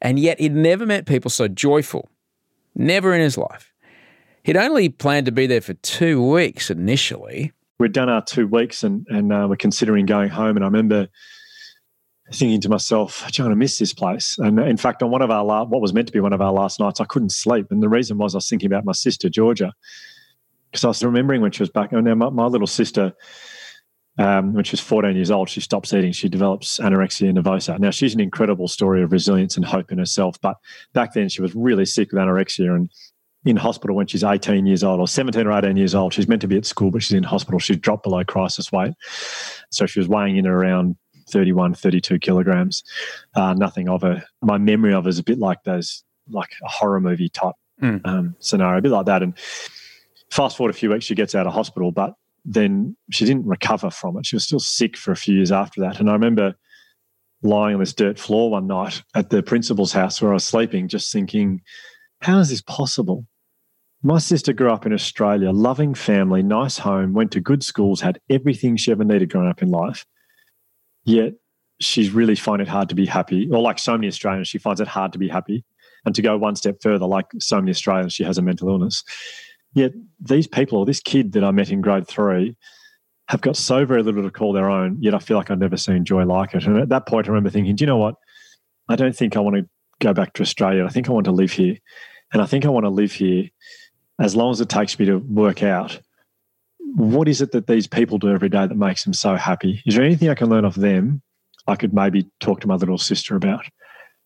and 0.00 0.18
yet 0.18 0.40
he'd 0.40 0.54
never 0.54 0.84
met 0.84 1.06
people 1.06 1.30
so 1.30 1.46
joyful. 1.46 2.08
Never 2.74 3.14
in 3.14 3.20
his 3.20 3.36
life. 3.36 3.72
He'd 4.42 4.56
only 4.56 4.88
planned 4.88 5.26
to 5.26 5.32
be 5.32 5.46
there 5.46 5.60
for 5.60 5.74
two 5.74 6.26
weeks 6.26 6.70
initially. 6.70 7.52
We'd 7.78 7.92
done 7.92 8.08
our 8.08 8.22
two 8.22 8.46
weeks 8.46 8.82
and, 8.82 9.06
and 9.08 9.32
uh, 9.32 9.46
we're 9.48 9.56
considering 9.56 10.06
going 10.06 10.30
home. 10.30 10.56
And 10.56 10.64
I 10.64 10.68
remember 10.68 11.08
thinking 12.32 12.60
to 12.62 12.68
myself, 12.68 13.22
I'm 13.24 13.30
going 13.36 13.50
to 13.50 13.56
miss 13.56 13.78
this 13.78 13.92
place. 13.92 14.36
And 14.38 14.58
in 14.58 14.76
fact, 14.76 15.02
on 15.02 15.10
one 15.10 15.22
of 15.22 15.30
our 15.30 15.44
la- 15.44 15.64
what 15.64 15.80
was 15.80 15.92
meant 15.92 16.06
to 16.08 16.12
be 16.12 16.20
one 16.20 16.32
of 16.32 16.40
our 16.40 16.52
last 16.52 16.80
nights, 16.80 17.00
I 17.00 17.04
couldn't 17.04 17.30
sleep. 17.30 17.66
And 17.70 17.82
the 17.82 17.88
reason 17.88 18.18
was 18.18 18.34
I 18.34 18.38
was 18.38 18.48
thinking 18.48 18.66
about 18.66 18.84
my 18.84 18.92
sister 18.92 19.28
Georgia, 19.28 19.72
because 20.70 20.84
I 20.84 20.88
was 20.88 21.02
remembering 21.04 21.42
when 21.42 21.52
she 21.52 21.62
was 21.62 21.70
back. 21.70 21.92
And 21.92 22.04
now 22.04 22.14
my, 22.14 22.30
my 22.30 22.46
little 22.46 22.66
sister, 22.66 23.12
um, 24.18 24.54
when 24.54 24.64
she 24.64 24.72
was 24.72 24.80
14 24.80 25.14
years 25.14 25.30
old, 25.30 25.48
she 25.48 25.60
stops 25.60 25.92
eating. 25.92 26.12
She 26.12 26.28
develops 26.28 26.78
anorexia 26.78 27.36
nervosa. 27.36 27.78
Now 27.78 27.90
she's 27.90 28.14
an 28.14 28.20
incredible 28.20 28.68
story 28.68 29.02
of 29.02 29.12
resilience 29.12 29.56
and 29.56 29.64
hope 29.64 29.92
in 29.92 29.98
herself. 29.98 30.40
But 30.40 30.56
back 30.92 31.12
then 31.14 31.28
she 31.28 31.42
was 31.42 31.54
really 31.54 31.84
sick 31.84 32.12
with 32.12 32.20
anorexia 32.20 32.74
and 32.74 32.90
in 33.44 33.56
hospital 33.56 33.96
when 33.96 34.06
she's 34.06 34.22
18 34.22 34.66
years 34.66 34.84
old 34.84 35.00
or 35.00 35.08
17 35.08 35.46
or 35.46 35.52
18 35.52 35.76
years 35.76 35.94
old. 35.94 36.14
She's 36.14 36.28
meant 36.28 36.42
to 36.42 36.48
be 36.48 36.56
at 36.56 36.64
school, 36.64 36.90
but 36.90 37.02
she's 37.02 37.16
in 37.16 37.24
hospital. 37.24 37.58
She's 37.58 37.76
dropped 37.76 38.04
below 38.04 38.22
crisis 38.24 38.70
weight. 38.70 38.92
So 39.70 39.86
she 39.86 39.98
was 39.98 40.08
weighing 40.08 40.36
in 40.36 40.46
around 40.46 40.96
31, 41.32 41.74
32 41.74 42.18
kilograms. 42.18 42.84
Uh, 43.34 43.54
nothing 43.54 43.88
of 43.88 44.02
her. 44.02 44.22
My 44.42 44.58
memory 44.58 44.94
of 44.94 45.04
her 45.04 45.10
is 45.10 45.18
a 45.18 45.24
bit 45.24 45.38
like 45.38 45.64
those, 45.64 46.04
like 46.28 46.50
a 46.62 46.68
horror 46.68 47.00
movie 47.00 47.28
type 47.28 47.54
mm. 47.82 48.00
um, 48.04 48.36
scenario, 48.38 48.78
a 48.78 48.82
bit 48.82 48.92
like 48.92 49.06
that. 49.06 49.22
And 49.22 49.36
fast 50.30 50.56
forward 50.56 50.70
a 50.70 50.78
few 50.78 50.90
weeks, 50.90 51.04
she 51.04 51.14
gets 51.14 51.34
out 51.34 51.46
of 51.46 51.52
hospital, 51.52 51.90
but 51.90 52.14
then 52.44 52.96
she 53.10 53.24
didn't 53.24 53.46
recover 53.46 53.90
from 53.90 54.16
it. 54.16 54.26
She 54.26 54.36
was 54.36 54.44
still 54.44 54.60
sick 54.60 54.96
for 54.96 55.12
a 55.12 55.16
few 55.16 55.34
years 55.34 55.52
after 55.52 55.80
that. 55.80 56.00
And 56.00 56.08
I 56.08 56.12
remember 56.12 56.54
lying 57.42 57.74
on 57.74 57.80
this 57.80 57.92
dirt 57.92 58.18
floor 58.18 58.50
one 58.50 58.66
night 58.66 59.02
at 59.14 59.30
the 59.30 59.42
principal's 59.42 59.92
house 59.92 60.20
where 60.20 60.30
I 60.30 60.34
was 60.34 60.44
sleeping, 60.44 60.88
just 60.88 61.12
thinking, 61.12 61.60
how 62.20 62.38
is 62.38 62.50
this 62.50 62.62
possible? 62.62 63.26
My 64.04 64.18
sister 64.18 64.52
grew 64.52 64.72
up 64.72 64.84
in 64.84 64.92
Australia, 64.92 65.50
loving 65.52 65.94
family, 65.94 66.42
nice 66.42 66.78
home, 66.78 67.12
went 67.12 67.30
to 67.32 67.40
good 67.40 67.62
schools, 67.62 68.00
had 68.00 68.18
everything 68.28 68.76
she 68.76 68.90
ever 68.90 69.04
needed 69.04 69.30
growing 69.30 69.48
up 69.48 69.62
in 69.62 69.70
life. 69.70 70.04
Yet 71.04 71.34
she's 71.80 72.10
really 72.10 72.36
find 72.36 72.62
it 72.62 72.68
hard 72.68 72.88
to 72.90 72.94
be 72.94 73.06
happy, 73.06 73.48
or 73.50 73.60
like 73.60 73.78
so 73.78 73.92
many 73.92 74.06
Australians, 74.06 74.48
she 74.48 74.58
finds 74.58 74.80
it 74.80 74.88
hard 74.88 75.12
to 75.12 75.18
be 75.18 75.28
happy. 75.28 75.64
And 76.04 76.14
to 76.14 76.22
go 76.22 76.36
one 76.36 76.56
step 76.56 76.82
further, 76.82 77.06
like 77.06 77.26
so 77.38 77.56
many 77.56 77.70
Australians, 77.70 78.12
she 78.12 78.24
has 78.24 78.38
a 78.38 78.42
mental 78.42 78.68
illness. 78.68 79.04
Yet 79.74 79.92
these 80.20 80.46
people, 80.46 80.78
or 80.78 80.86
this 80.86 81.00
kid 81.00 81.32
that 81.32 81.44
I 81.44 81.50
met 81.50 81.70
in 81.70 81.80
grade 81.80 82.08
three, 82.08 82.56
have 83.28 83.40
got 83.40 83.56
so 83.56 83.86
very 83.86 84.02
little 84.02 84.22
to 84.22 84.30
call 84.30 84.52
their 84.52 84.68
own. 84.68 84.96
Yet 85.00 85.14
I 85.14 85.18
feel 85.18 85.36
like 85.36 85.50
I've 85.50 85.58
never 85.58 85.76
seen 85.76 86.04
joy 86.04 86.24
like 86.24 86.54
it. 86.54 86.66
And 86.66 86.76
at 86.78 86.88
that 86.88 87.06
point, 87.06 87.26
I 87.26 87.30
remember 87.30 87.50
thinking, 87.50 87.76
do 87.76 87.82
you 87.82 87.86
know 87.86 87.96
what? 87.96 88.16
I 88.88 88.96
don't 88.96 89.16
think 89.16 89.36
I 89.36 89.40
want 89.40 89.56
to 89.56 89.68
go 90.00 90.12
back 90.12 90.34
to 90.34 90.42
Australia. 90.42 90.84
I 90.84 90.88
think 90.88 91.08
I 91.08 91.12
want 91.12 91.24
to 91.26 91.32
live 91.32 91.52
here. 91.52 91.76
And 92.32 92.42
I 92.42 92.46
think 92.46 92.64
I 92.64 92.68
want 92.68 92.84
to 92.84 92.90
live 92.90 93.12
here 93.12 93.48
as 94.18 94.34
long 94.34 94.50
as 94.50 94.60
it 94.60 94.68
takes 94.68 94.98
me 94.98 95.06
to 95.06 95.18
work 95.18 95.62
out 95.62 96.00
what 96.94 97.28
is 97.28 97.40
it 97.40 97.52
that 97.52 97.66
these 97.66 97.86
people 97.86 98.18
do 98.18 98.30
every 98.30 98.48
day 98.48 98.66
that 98.66 98.76
makes 98.76 99.04
them 99.04 99.12
so 99.12 99.36
happy? 99.36 99.82
Is 99.86 99.94
there 99.94 100.04
anything 100.04 100.28
I 100.28 100.34
can 100.34 100.48
learn 100.48 100.64
off 100.64 100.74
them 100.74 101.22
I 101.66 101.76
could 101.76 101.94
maybe 101.94 102.26
talk 102.40 102.60
to 102.60 102.68
my 102.68 102.74
little 102.74 102.98
sister 102.98 103.36
about. 103.36 103.64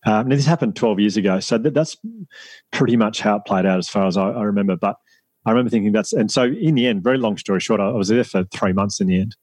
Um, 0.05 0.29
now, 0.29 0.35
this 0.35 0.45
happened 0.45 0.75
12 0.75 0.99
years 0.99 1.17
ago, 1.17 1.39
so 1.39 1.57
that, 1.57 1.73
that's 1.73 1.97
pretty 2.71 2.95
much 2.95 3.19
how 3.19 3.37
it 3.37 3.45
played 3.45 3.65
out 3.65 3.77
as 3.77 3.89
far 3.89 4.07
as 4.07 4.15
I, 4.15 4.29
I, 4.29 4.43
remember. 4.43 4.75
But 4.75 4.95
I 5.45 5.51
remember 5.51 5.69
thinking 5.69 5.91
that's, 5.91 6.13
and 6.13 6.31
so 6.31 6.43
in 6.43 6.75
the 6.75 6.87
end, 6.87 7.03
very 7.03 7.17
long 7.17 7.37
story 7.37 7.59
short, 7.59 7.81
I, 7.81 7.87
I 7.87 7.93
was 7.93 8.07
there 8.07 8.23
for 8.23 8.43
three 8.45 8.73
months 8.73 9.01
in 9.01 9.07
the 9.07 9.19
end, 9.19 9.35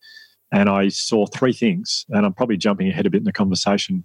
and 0.52 0.68
I 0.68 0.88
saw 0.88 1.26
three 1.26 1.52
things, 1.52 2.06
and 2.08 2.24
I'm 2.24 2.32
probably 2.32 2.56
jumping 2.56 2.88
ahead 2.88 3.06
a 3.06 3.10
bit 3.10 3.18
in 3.18 3.24
the 3.24 3.32
conversation 3.32 4.04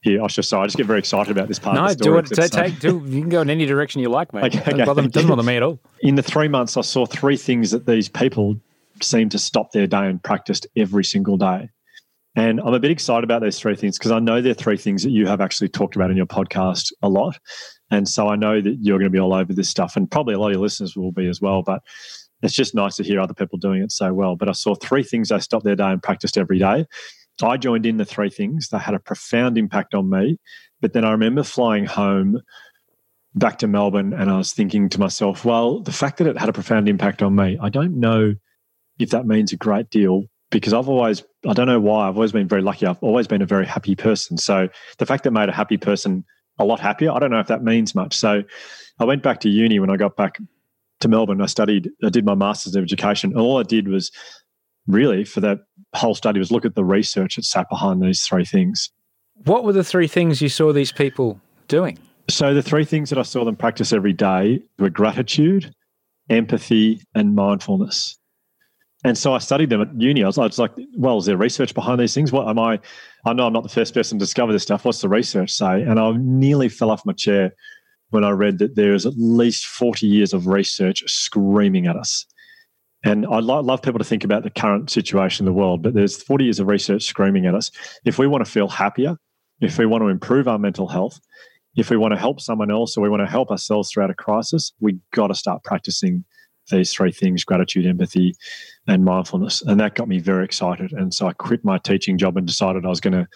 here. 0.00 0.22
I 0.22 0.26
just, 0.28 0.48
so 0.48 0.60
I 0.60 0.66
just 0.66 0.76
get 0.76 0.86
very 0.86 0.98
excited 0.98 1.30
about 1.30 1.48
this 1.48 1.58
part 1.58 1.76
no, 1.76 1.84
of 1.84 1.98
the 1.98 2.02
story. 2.04 2.22
do 2.22 2.42
it. 2.42 2.52
take, 2.52 2.74
uh, 2.74 2.78
do, 2.78 3.02
you 3.06 3.20
can 3.20 3.28
go 3.28 3.40
in 3.40 3.50
any 3.50 3.66
direction 3.66 4.00
you 4.00 4.08
like, 4.08 4.32
mate. 4.32 4.44
Okay, 4.44 4.60
okay. 4.60 4.70
Doesn't, 4.70 4.86
bother, 4.86 5.08
doesn't 5.08 5.28
bother 5.28 5.42
me 5.42 5.56
at 5.56 5.62
all. 5.62 5.80
In 6.00 6.14
the 6.14 6.22
three 6.22 6.48
months, 6.48 6.76
I 6.76 6.82
saw 6.82 7.06
three 7.06 7.36
things 7.36 7.70
that 7.70 7.86
these 7.86 8.08
people 8.08 8.60
seemed 9.02 9.30
to 9.32 9.38
stop 9.38 9.72
their 9.72 9.86
day 9.86 10.06
and 10.06 10.22
practiced 10.22 10.66
every 10.76 11.04
single 11.04 11.36
day. 11.36 11.70
And 12.36 12.60
I'm 12.60 12.74
a 12.74 12.78
bit 12.78 12.92
excited 12.92 13.24
about 13.24 13.40
those 13.40 13.58
three 13.58 13.74
things 13.74 13.98
because 13.98 14.12
I 14.12 14.20
know 14.20 14.40
they're 14.40 14.54
three 14.54 14.76
things 14.76 15.02
that 15.02 15.10
you 15.10 15.26
have 15.26 15.40
actually 15.40 15.70
talked 15.70 15.96
about 15.96 16.10
in 16.10 16.16
your 16.16 16.26
podcast 16.26 16.92
a 17.02 17.08
lot. 17.08 17.36
And 17.90 18.08
so 18.08 18.28
I 18.28 18.36
know 18.36 18.60
that 18.60 18.76
you're 18.80 18.98
going 18.98 19.10
to 19.10 19.12
be 19.12 19.18
all 19.18 19.34
over 19.34 19.52
this 19.52 19.68
stuff, 19.68 19.96
and 19.96 20.10
probably 20.10 20.34
a 20.34 20.38
lot 20.38 20.48
of 20.48 20.52
your 20.52 20.60
listeners 20.60 20.94
will 20.94 21.10
be 21.10 21.26
as 21.26 21.40
well. 21.40 21.62
But 21.62 21.82
it's 22.42 22.54
just 22.54 22.74
nice 22.74 22.96
to 22.96 23.02
hear 23.02 23.20
other 23.20 23.34
people 23.34 23.58
doing 23.58 23.82
it 23.82 23.90
so 23.90 24.12
well. 24.12 24.36
But 24.36 24.48
I 24.48 24.52
saw 24.52 24.74
three 24.74 25.02
things 25.02 25.30
they 25.30 25.38
stopped 25.40 25.64
their 25.64 25.74
day 25.74 25.90
and 25.90 26.02
practiced 26.02 26.38
every 26.38 26.58
day. 26.58 26.86
I 27.46 27.56
joined 27.56 27.86
in 27.86 27.96
the 27.96 28.04
three 28.04 28.30
things. 28.30 28.68
They 28.68 28.78
had 28.78 28.94
a 28.94 28.98
profound 28.98 29.58
impact 29.58 29.94
on 29.94 30.10
me. 30.10 30.38
But 30.80 30.92
then 30.92 31.04
I 31.04 31.10
remember 31.10 31.42
flying 31.42 31.86
home 31.86 32.40
back 33.34 33.58
to 33.58 33.68
Melbourne 33.68 34.12
and 34.12 34.30
I 34.30 34.38
was 34.38 34.52
thinking 34.52 34.88
to 34.90 35.00
myself, 35.00 35.44
well, 35.44 35.80
the 35.80 35.92
fact 35.92 36.18
that 36.18 36.26
it 36.26 36.38
had 36.38 36.48
a 36.48 36.52
profound 36.52 36.88
impact 36.88 37.22
on 37.22 37.34
me, 37.34 37.58
I 37.60 37.68
don't 37.68 37.98
know 38.00 38.34
if 38.98 39.10
that 39.10 39.26
means 39.26 39.52
a 39.52 39.56
great 39.56 39.90
deal 39.90 40.24
because 40.50 40.72
I've 40.72 40.88
always, 40.88 41.22
I 41.46 41.52
don't 41.52 41.66
know 41.66 41.80
why, 41.80 42.08
I've 42.08 42.16
always 42.16 42.32
been 42.32 42.48
very 42.48 42.62
lucky. 42.62 42.86
I've 42.86 43.02
always 43.02 43.26
been 43.26 43.42
a 43.42 43.46
very 43.46 43.66
happy 43.66 43.94
person. 43.94 44.38
So 44.38 44.68
the 44.98 45.06
fact 45.06 45.24
that 45.24 45.30
made 45.30 45.48
a 45.48 45.52
happy 45.52 45.76
person 45.76 46.24
a 46.58 46.64
lot 46.64 46.80
happier, 46.80 47.12
I 47.12 47.18
don't 47.18 47.30
know 47.30 47.40
if 47.40 47.46
that 47.48 47.62
means 47.62 47.94
much. 47.94 48.16
So 48.16 48.42
I 48.98 49.04
went 49.04 49.22
back 49.22 49.40
to 49.40 49.48
uni 49.48 49.78
when 49.78 49.90
I 49.90 49.96
got 49.96 50.16
back 50.16 50.38
to 51.00 51.08
Melbourne. 51.08 51.40
I 51.40 51.46
studied, 51.46 51.90
I 52.02 52.08
did 52.08 52.24
my 52.24 52.34
master's 52.34 52.74
of 52.74 52.82
education. 52.82 53.30
And 53.30 53.40
all 53.40 53.58
I 53.58 53.62
did 53.62 53.88
was 53.88 54.10
really 54.88 55.24
for 55.24 55.40
that 55.40 55.58
whole 55.94 56.14
study 56.14 56.40
was 56.40 56.50
look 56.50 56.64
at 56.64 56.74
the 56.74 56.84
research 56.84 57.36
that 57.36 57.44
sat 57.44 57.68
behind 57.68 58.02
these 58.02 58.22
three 58.22 58.44
things. 58.44 58.90
What 59.44 59.62
were 59.62 59.72
the 59.72 59.84
three 59.84 60.08
things 60.08 60.42
you 60.42 60.48
saw 60.48 60.72
these 60.72 60.90
people 60.90 61.40
doing? 61.68 61.98
So 62.28 62.52
the 62.52 62.62
three 62.62 62.84
things 62.84 63.10
that 63.10 63.18
I 63.18 63.22
saw 63.22 63.44
them 63.44 63.56
practice 63.56 63.92
every 63.92 64.12
day 64.12 64.60
were 64.78 64.90
gratitude, 64.90 65.72
empathy, 66.28 67.00
and 67.14 67.34
mindfulness. 67.34 68.18
And 69.04 69.16
so 69.16 69.32
I 69.32 69.38
studied 69.38 69.70
them 69.70 69.80
at 69.80 69.94
uni. 69.94 70.24
I 70.24 70.26
was, 70.26 70.38
I 70.38 70.42
was, 70.42 70.58
like, 70.58 70.72
well, 70.96 71.18
is 71.18 71.26
there 71.26 71.36
research 71.36 71.72
behind 71.72 72.00
these 72.00 72.14
things? 72.14 72.32
What 72.32 72.48
am 72.48 72.58
I? 72.58 72.80
I 73.24 73.32
know 73.32 73.46
I'm 73.46 73.52
not 73.52 73.62
the 73.62 73.68
first 73.68 73.94
person 73.94 74.18
to 74.18 74.24
discover 74.24 74.52
this 74.52 74.64
stuff. 74.64 74.84
What's 74.84 75.00
the 75.00 75.08
research 75.08 75.52
say? 75.52 75.82
And 75.82 76.00
I 76.00 76.12
nearly 76.18 76.68
fell 76.68 76.90
off 76.90 77.06
my 77.06 77.12
chair 77.12 77.54
when 78.10 78.24
I 78.24 78.30
read 78.30 78.58
that 78.58 78.74
there 78.74 78.94
is 78.94 79.06
at 79.06 79.12
least 79.16 79.66
40 79.66 80.06
years 80.06 80.32
of 80.32 80.48
research 80.48 81.04
screaming 81.06 81.86
at 81.86 81.96
us. 81.96 82.26
And 83.04 83.26
I 83.26 83.38
lo- 83.38 83.60
love 83.60 83.82
people 83.82 83.98
to 83.98 84.04
think 84.04 84.24
about 84.24 84.42
the 84.42 84.50
current 84.50 84.90
situation 84.90 85.46
in 85.46 85.52
the 85.52 85.58
world, 85.58 85.82
but 85.82 85.94
there's 85.94 86.20
40 86.22 86.44
years 86.44 86.58
of 86.58 86.66
research 86.66 87.04
screaming 87.04 87.46
at 87.46 87.54
us. 87.54 87.70
If 88.04 88.18
we 88.18 88.26
want 88.26 88.44
to 88.44 88.50
feel 88.50 88.68
happier, 88.68 89.16
if 89.60 89.78
we 89.78 89.86
want 89.86 90.02
to 90.02 90.08
improve 90.08 90.48
our 90.48 90.58
mental 90.58 90.88
health, 90.88 91.20
if 91.76 91.90
we 91.90 91.96
want 91.96 92.12
to 92.12 92.18
help 92.18 92.40
someone 92.40 92.70
else 92.70 92.96
or 92.96 93.02
we 93.02 93.08
want 93.08 93.22
to 93.22 93.30
help 93.30 93.50
ourselves 93.50 93.90
throughout 93.90 94.10
a 94.10 94.14
crisis, 94.14 94.72
we 94.80 94.98
got 95.12 95.28
to 95.28 95.34
start 95.34 95.62
practicing 95.62 96.24
these 96.70 96.92
three 96.92 97.12
things 97.12 97.44
gratitude, 97.44 97.86
empathy, 97.86 98.34
and 98.86 99.04
mindfulness. 99.04 99.62
And 99.62 99.80
that 99.80 99.94
got 99.94 100.08
me 100.08 100.18
very 100.18 100.44
excited. 100.44 100.92
And 100.92 101.14
so 101.14 101.26
I 101.26 101.32
quit 101.32 101.64
my 101.64 101.78
teaching 101.78 102.18
job 102.18 102.36
and 102.36 102.46
decided 102.46 102.84
I 102.84 102.88
was 102.88 103.00
going 103.00 103.14
to 103.14 103.28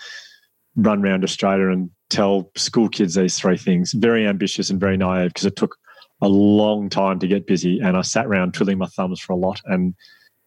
run 0.76 1.04
around 1.04 1.24
Australia 1.24 1.68
and 1.68 1.90
tell 2.10 2.50
school 2.56 2.88
kids 2.88 3.14
these 3.14 3.38
three 3.38 3.56
things. 3.56 3.92
Very 3.92 4.26
ambitious 4.26 4.70
and 4.70 4.80
very 4.80 4.96
naive 4.96 5.30
because 5.30 5.46
it 5.46 5.56
took 5.56 5.76
a 6.22 6.28
long 6.28 6.88
time 6.88 7.18
to 7.18 7.26
get 7.26 7.46
busy. 7.46 7.80
And 7.80 7.96
I 7.96 8.02
sat 8.02 8.26
around 8.26 8.54
twiddling 8.54 8.78
my 8.78 8.86
thumbs 8.86 9.20
for 9.20 9.32
a 9.32 9.36
lot 9.36 9.60
and 9.66 9.94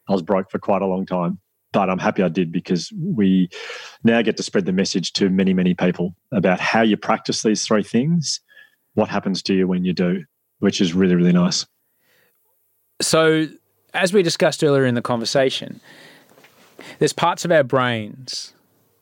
I 0.08 0.14
was 0.14 0.22
broke 0.22 0.50
for 0.50 0.58
quite 0.58 0.82
a 0.82 0.88
long 0.88 1.06
time. 1.06 1.40
But 1.74 1.90
I'm 1.90 2.00
happy 2.00 2.24
I 2.24 2.30
did 2.30 2.54
because 2.54 2.92
we 2.98 3.50
now 4.06 4.22
get 4.22 4.38
to 4.38 4.44
spread 4.44 4.66
the 4.66 4.72
message 4.72 5.12
to 5.14 5.30
many, 5.30 5.54
many 5.54 5.74
people 5.74 6.16
about 6.32 6.62
how 6.62 6.82
you 6.82 6.96
practice 6.96 7.44
these 7.44 7.66
three 7.66 7.84
things, 7.84 8.40
what 8.94 9.10
happens 9.10 9.44
to 9.44 9.54
you 9.54 9.68
when 9.68 9.84
you 9.84 9.92
do, 9.92 10.24
which 10.60 10.80
is 10.80 10.94
really, 10.94 11.16
really 11.16 11.34
nice. 11.34 11.66
So, 13.02 13.48
as 13.94 14.14
we 14.14 14.24
discussed 14.24 14.64
earlier 14.64 14.86
in 14.86 14.96
the 14.96 15.02
conversation, 15.02 15.82
there's 17.00 17.12
parts 17.12 17.44
of 17.44 17.52
our 17.52 17.64
brains 17.64 18.54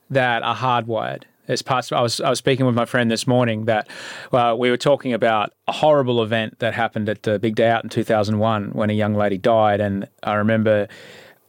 that 0.10 0.42
are 0.42 0.56
hardwired. 0.56 1.24
There's 1.45 1.62
parts. 1.62 1.91
I 1.91 2.01
was 2.01 2.21
I 2.21 2.29
was 2.29 2.39
speaking 2.39 2.65
with 2.65 2.75
my 2.75 2.85
friend 2.85 3.12
this 3.12 3.27
morning 3.27 3.65
that 3.65 3.89
well, 4.31 4.57
we 4.57 4.69
were 4.69 4.77
talking 4.77 5.13
about 5.13 5.53
a 5.67 5.71
horrible 5.71 6.23
event 6.23 6.59
that 6.59 6.73
happened 6.73 7.09
at 7.09 7.23
the 7.23 7.38
Big 7.39 7.55
Day 7.55 7.69
Out 7.69 7.83
in 7.83 7.89
2001 7.89 8.71
when 8.71 8.89
a 8.89 8.93
young 8.93 9.13
lady 9.13 9.38
died, 9.38 9.81
and 9.81 10.07
I 10.23 10.35
remember 10.35 10.88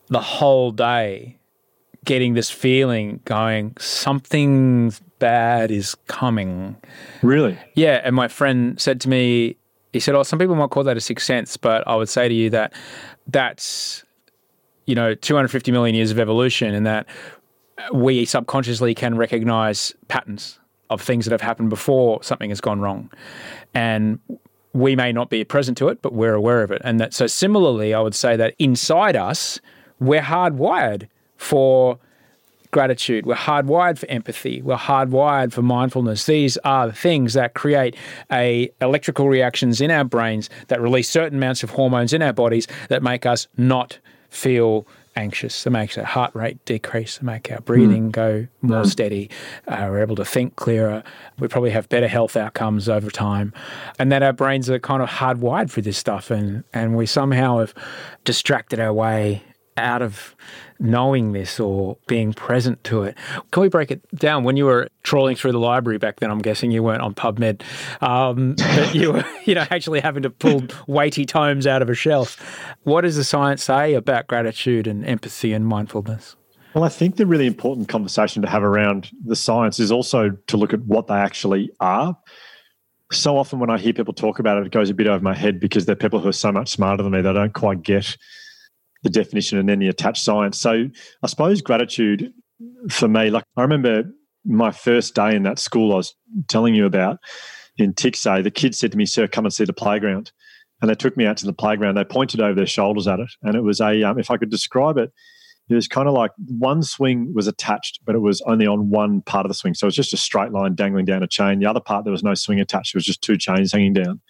the 0.08 0.20
whole 0.20 0.70
day 0.70 1.38
getting 2.04 2.34
this 2.34 2.50
feeling 2.50 3.20
going 3.24 3.74
something 3.78 4.92
bad 5.18 5.70
is 5.70 5.94
coming. 6.06 6.76
Really? 7.22 7.58
Yeah, 7.74 8.00
and 8.04 8.14
my 8.14 8.28
friend 8.28 8.78
said 8.80 9.00
to 9.02 9.08
me, 9.08 9.56
he 9.92 10.00
said, 10.00 10.14
"Oh, 10.14 10.22
some 10.24 10.38
people 10.38 10.56
might 10.56 10.70
call 10.70 10.84
that 10.84 10.96
a 10.96 11.00
sixth 11.00 11.26
sense, 11.26 11.56
but 11.56 11.86
I 11.86 11.94
would 11.94 12.08
say 12.08 12.28
to 12.28 12.34
you 12.34 12.50
that 12.50 12.72
that's 13.28 14.04
you 14.86 14.94
know 14.94 15.14
250 15.14 15.70
million 15.70 15.94
years 15.94 16.10
of 16.10 16.18
evolution, 16.18 16.74
and 16.74 16.84
that 16.84 17.06
we 17.92 18.24
subconsciously 18.24 18.94
can 18.94 19.16
recognize 19.16 19.94
patterns 20.08 20.58
of 20.90 21.00
things 21.00 21.24
that 21.24 21.32
have 21.32 21.40
happened 21.40 21.70
before 21.70 22.22
something 22.22 22.50
has 22.50 22.60
gone 22.60 22.80
wrong, 22.80 23.10
and 23.74 24.18
we 24.72 24.96
may 24.96 25.12
not 25.12 25.30
be 25.30 25.44
present 25.44 25.78
to 25.78 25.88
it, 25.88 26.02
but 26.02 26.12
we're 26.12 26.34
aware 26.34 26.62
of 26.62 26.70
it. 26.70 26.82
And 26.84 27.00
that 27.00 27.14
so 27.14 27.26
similarly, 27.26 27.94
I 27.94 28.00
would 28.00 28.14
say 28.14 28.36
that 28.36 28.54
inside 28.58 29.16
us, 29.16 29.60
we're 30.00 30.20
hardwired 30.20 31.08
for 31.36 31.98
gratitude. 32.72 33.24
We're 33.24 33.36
hardwired 33.36 33.98
for 33.98 34.06
empathy. 34.06 34.60
We're 34.60 34.76
hardwired 34.76 35.52
for 35.52 35.62
mindfulness. 35.62 36.26
These 36.26 36.58
are 36.58 36.88
the 36.88 36.92
things 36.92 37.34
that 37.34 37.54
create 37.54 37.94
a 38.32 38.68
electrical 38.80 39.28
reactions 39.28 39.80
in 39.80 39.92
our 39.92 40.02
brains 40.02 40.50
that 40.66 40.80
release 40.80 41.08
certain 41.08 41.38
amounts 41.38 41.62
of 41.62 41.70
hormones 41.70 42.12
in 42.12 42.20
our 42.20 42.32
bodies 42.32 42.66
that 42.88 43.00
make 43.00 43.26
us 43.26 43.46
not 43.56 44.00
feel 44.28 44.88
anxious. 45.16 45.64
That 45.64 45.70
makes 45.70 45.96
our 45.98 46.04
heart 46.04 46.34
rate 46.34 46.64
decrease. 46.64 47.18
That 47.18 47.24
make 47.24 47.50
our 47.50 47.60
breathing 47.60 48.08
mm. 48.08 48.12
go 48.12 48.46
more 48.62 48.82
mm. 48.82 48.86
steady. 48.86 49.30
Uh, 49.66 49.86
we're 49.90 50.02
able 50.02 50.16
to 50.16 50.24
think 50.24 50.56
clearer. 50.56 51.02
We 51.38 51.48
probably 51.48 51.70
have 51.70 51.88
better 51.88 52.08
health 52.08 52.36
outcomes 52.36 52.88
over 52.88 53.10
time, 53.10 53.52
and 53.98 54.10
that 54.12 54.22
our 54.22 54.32
brains 54.32 54.68
are 54.70 54.78
kind 54.78 55.02
of 55.02 55.08
hardwired 55.08 55.70
for 55.70 55.80
this 55.80 55.98
stuff, 55.98 56.30
and 56.30 56.64
and 56.72 56.96
we 56.96 57.06
somehow 57.06 57.58
have 57.58 57.74
distracted 58.24 58.80
our 58.80 58.92
way 58.92 59.42
out 59.76 60.02
of 60.02 60.34
knowing 60.78 61.32
this 61.32 61.58
or 61.58 61.96
being 62.06 62.32
present 62.32 62.82
to 62.84 63.02
it. 63.02 63.16
Can 63.50 63.62
we 63.62 63.68
break 63.68 63.90
it 63.90 64.02
down? 64.14 64.44
When 64.44 64.56
you 64.56 64.66
were 64.66 64.88
trawling 65.02 65.36
through 65.36 65.52
the 65.52 65.58
library 65.58 65.98
back 65.98 66.20
then, 66.20 66.30
I'm 66.30 66.40
guessing 66.40 66.70
you 66.70 66.82
weren't 66.82 67.02
on 67.02 67.14
PubMed, 67.14 67.62
um, 68.02 68.54
but 68.56 68.94
you 68.94 69.12
were, 69.12 69.24
you 69.44 69.54
know, 69.54 69.66
actually 69.70 70.00
having 70.00 70.22
to 70.22 70.30
pull 70.30 70.64
weighty 70.86 71.24
tomes 71.24 71.66
out 71.66 71.82
of 71.82 71.88
a 71.88 71.94
shelf. 71.94 72.40
What 72.82 73.02
does 73.02 73.16
the 73.16 73.24
science 73.24 73.62
say 73.62 73.94
about 73.94 74.26
gratitude 74.26 74.86
and 74.86 75.04
empathy 75.06 75.52
and 75.52 75.66
mindfulness? 75.66 76.36
Well, 76.74 76.84
I 76.84 76.88
think 76.88 77.16
the 77.16 77.26
really 77.26 77.46
important 77.46 77.88
conversation 77.88 78.42
to 78.42 78.48
have 78.48 78.64
around 78.64 79.10
the 79.24 79.36
science 79.36 79.78
is 79.78 79.92
also 79.92 80.30
to 80.30 80.56
look 80.56 80.72
at 80.72 80.82
what 80.82 81.06
they 81.06 81.14
actually 81.14 81.70
are. 81.78 82.18
So 83.12 83.36
often 83.38 83.60
when 83.60 83.70
I 83.70 83.78
hear 83.78 83.92
people 83.92 84.12
talk 84.12 84.40
about 84.40 84.58
it, 84.58 84.66
it 84.66 84.72
goes 84.72 84.90
a 84.90 84.94
bit 84.94 85.06
over 85.06 85.22
my 85.22 85.34
head 85.34 85.60
because 85.60 85.86
they're 85.86 85.94
people 85.94 86.18
who 86.18 86.28
are 86.28 86.32
so 86.32 86.50
much 86.50 86.70
smarter 86.70 87.04
than 87.04 87.12
me. 87.12 87.20
They 87.20 87.32
don't 87.32 87.54
quite 87.54 87.82
get 87.84 88.16
the 89.04 89.10
definition 89.10 89.58
and 89.58 89.68
then 89.68 89.78
the 89.78 89.88
attached 89.88 90.24
science. 90.24 90.58
So 90.58 90.88
I 91.22 91.26
suppose 91.26 91.62
gratitude 91.62 92.32
for 92.90 93.06
me, 93.06 93.30
like 93.30 93.44
I 93.56 93.62
remember 93.62 94.04
my 94.44 94.72
first 94.72 95.14
day 95.14 95.36
in 95.36 95.44
that 95.44 95.58
school 95.58 95.92
I 95.92 95.96
was 95.96 96.14
telling 96.48 96.74
you 96.74 96.86
about 96.86 97.18
in 97.76 97.94
Tixay, 97.94 98.42
the 98.42 98.50
kid 98.50 98.74
said 98.74 98.92
to 98.92 98.98
me, 98.98 99.06
Sir, 99.06 99.28
come 99.28 99.44
and 99.44 99.54
see 99.54 99.64
the 99.64 99.72
playground. 99.72 100.32
and 100.80 100.90
they 100.90 100.94
took 100.94 101.16
me 101.16 101.24
out 101.26 101.36
to 101.38 101.46
the 101.46 101.52
playground. 101.52 101.96
They 101.96 102.04
pointed 102.04 102.40
over 102.40 102.54
their 102.54 102.66
shoulders 102.66 103.06
at 103.06 103.20
it, 103.20 103.30
and 103.42 103.54
it 103.54 103.62
was 103.62 103.80
a 103.80 104.02
um, 104.02 104.18
if 104.18 104.30
I 104.30 104.36
could 104.36 104.50
describe 104.50 104.98
it, 104.98 105.12
it 105.68 105.74
was 105.74 105.88
kind 105.88 106.08
of 106.08 106.14
like 106.14 106.32
one 106.58 106.82
swing 106.82 107.32
was 107.34 107.46
attached, 107.46 108.00
but 108.04 108.14
it 108.14 108.20
was 108.20 108.42
only 108.42 108.66
on 108.66 108.90
one 108.90 109.22
part 109.22 109.46
of 109.46 109.50
the 109.50 109.54
swing. 109.54 109.74
So 109.74 109.86
it 109.86 109.88
was 109.88 109.96
just 109.96 110.12
a 110.12 110.18
straight 110.18 110.52
line 110.52 110.74
dangling 110.74 111.06
down 111.06 111.22
a 111.22 111.26
chain. 111.26 111.58
The 111.58 111.66
other 111.66 111.80
part, 111.80 112.04
there 112.04 112.12
was 112.12 112.22
no 112.22 112.34
swing 112.34 112.60
attached. 112.60 112.94
It 112.94 112.98
was 112.98 113.04
just 113.04 113.22
two 113.22 113.38
chains 113.38 113.72
hanging 113.72 113.94
down. 113.94 114.20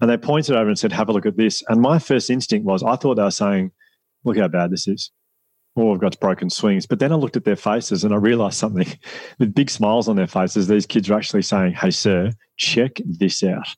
And 0.00 0.08
they 0.08 0.16
pointed 0.16 0.56
over 0.56 0.68
and 0.68 0.78
said, 0.78 0.92
Have 0.92 1.08
a 1.08 1.12
look 1.12 1.26
at 1.26 1.36
this. 1.36 1.62
And 1.68 1.80
my 1.80 1.98
first 1.98 2.30
instinct 2.30 2.66
was, 2.66 2.82
I 2.82 2.96
thought 2.96 3.16
they 3.16 3.22
were 3.22 3.30
saying, 3.30 3.72
Look 4.24 4.38
how 4.38 4.48
bad 4.48 4.70
this 4.70 4.86
is. 4.86 5.10
All 5.76 5.94
I've 5.94 6.00
got 6.00 6.18
broken 6.20 6.50
swings. 6.50 6.86
But 6.86 6.98
then 6.98 7.12
I 7.12 7.14
looked 7.14 7.36
at 7.36 7.44
their 7.44 7.56
faces 7.56 8.04
and 8.04 8.12
I 8.12 8.16
realized 8.16 8.58
something. 8.58 8.86
With 9.38 9.54
big 9.54 9.70
smiles 9.70 10.08
on 10.08 10.16
their 10.16 10.26
faces, 10.26 10.66
these 10.66 10.86
kids 10.86 11.08
are 11.08 11.14
actually 11.14 11.42
saying, 11.42 11.74
Hey, 11.74 11.90
sir, 11.90 12.32
check 12.56 12.92
this 13.04 13.42
out. 13.42 13.68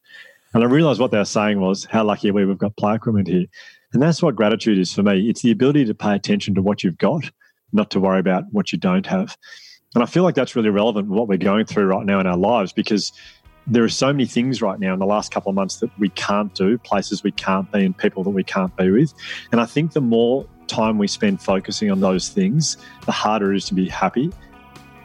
And 0.54 0.62
I 0.62 0.66
realized 0.66 1.00
what 1.00 1.10
they 1.10 1.18
were 1.18 1.24
saying 1.24 1.60
was, 1.60 1.84
How 1.84 2.04
lucky 2.04 2.30
are 2.30 2.32
we? 2.32 2.44
We've 2.44 2.58
got 2.58 2.76
play 2.76 2.94
equipment 2.94 3.28
here. 3.28 3.46
And 3.92 4.02
that's 4.02 4.22
what 4.22 4.36
gratitude 4.36 4.78
is 4.78 4.92
for 4.92 5.02
me. 5.02 5.28
It's 5.28 5.42
the 5.42 5.50
ability 5.50 5.84
to 5.84 5.94
pay 5.94 6.14
attention 6.14 6.54
to 6.54 6.62
what 6.62 6.82
you've 6.82 6.98
got, 6.98 7.30
not 7.72 7.90
to 7.90 8.00
worry 8.00 8.20
about 8.20 8.44
what 8.50 8.72
you 8.72 8.78
don't 8.78 9.06
have. 9.06 9.36
And 9.94 10.02
I 10.02 10.06
feel 10.06 10.22
like 10.22 10.34
that's 10.34 10.56
really 10.56 10.70
relevant 10.70 11.08
what 11.08 11.28
we're 11.28 11.36
going 11.36 11.66
through 11.66 11.84
right 11.84 12.06
now 12.06 12.18
in 12.18 12.26
our 12.26 12.36
lives 12.36 12.72
because 12.72 13.12
there 13.66 13.84
are 13.84 13.88
so 13.88 14.08
many 14.12 14.26
things 14.26 14.60
right 14.60 14.78
now 14.78 14.92
in 14.92 14.98
the 14.98 15.06
last 15.06 15.30
couple 15.30 15.50
of 15.50 15.54
months 15.54 15.76
that 15.76 15.90
we 15.98 16.08
can't 16.10 16.52
do, 16.54 16.78
places 16.78 17.22
we 17.22 17.30
can't 17.32 17.70
be, 17.70 17.84
and 17.84 17.96
people 17.96 18.24
that 18.24 18.30
we 18.30 18.42
can't 18.42 18.74
be 18.76 18.90
with. 18.90 19.14
And 19.52 19.60
I 19.60 19.66
think 19.66 19.92
the 19.92 20.00
more 20.00 20.46
time 20.66 20.98
we 20.98 21.06
spend 21.06 21.40
focusing 21.40 21.90
on 21.90 22.00
those 22.00 22.28
things, 22.28 22.76
the 23.06 23.12
harder 23.12 23.52
it 23.52 23.56
is 23.58 23.64
to 23.66 23.74
be 23.74 23.88
happy. 23.88 24.32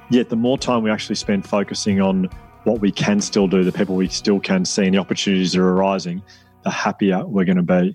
Yet 0.09 0.29
the 0.29 0.35
more 0.35 0.57
time 0.57 0.83
we 0.83 0.89
actually 0.89 1.15
spend 1.15 1.47
focusing 1.47 2.01
on 2.01 2.29
what 2.63 2.79
we 2.81 2.91
can 2.91 3.21
still 3.21 3.47
do, 3.47 3.63
the 3.63 3.71
people 3.71 3.95
we 3.95 4.07
still 4.07 4.39
can 4.39 4.65
see, 4.65 4.85
and 4.85 4.93
the 4.93 4.99
opportunities 4.99 5.53
that 5.53 5.61
are 5.61 5.69
arising, 5.69 6.23
the 6.63 6.71
happier 6.71 7.25
we're 7.25 7.45
going 7.45 7.57
to 7.57 7.63
be. 7.63 7.93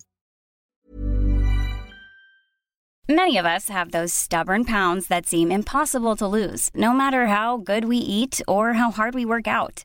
Many 3.09 3.37
of 3.37 3.45
us 3.45 3.69
have 3.69 3.91
those 3.91 4.15
stubborn 4.15 4.65
pounds 4.65 5.09
that 5.09 5.27
seem 5.27 5.51
impossible 5.51 6.15
to 6.17 6.27
lose, 6.27 6.71
no 6.75 6.93
matter 6.93 7.27
how 7.27 7.57
good 7.57 7.85
we 7.85 7.97
eat 7.97 8.41
or 8.47 8.75
how 8.75 8.91
hard 8.91 9.15
we 9.15 9.25
work 9.25 9.49
out. 9.49 9.85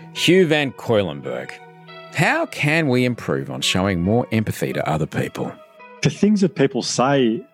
Hugh 0.13 0.45
Van 0.45 0.71
Cuylenburg, 0.73 1.51
how 2.13 2.45
can 2.45 2.89
we 2.89 3.05
improve 3.05 3.49
on 3.49 3.61
showing 3.61 4.01
more 4.01 4.27
empathy 4.31 4.73
to 4.73 4.87
other 4.87 5.05
people? 5.05 5.51
The 6.03 6.09
things 6.09 6.41
that 6.41 6.55
people 6.55 6.81
say 6.81 7.45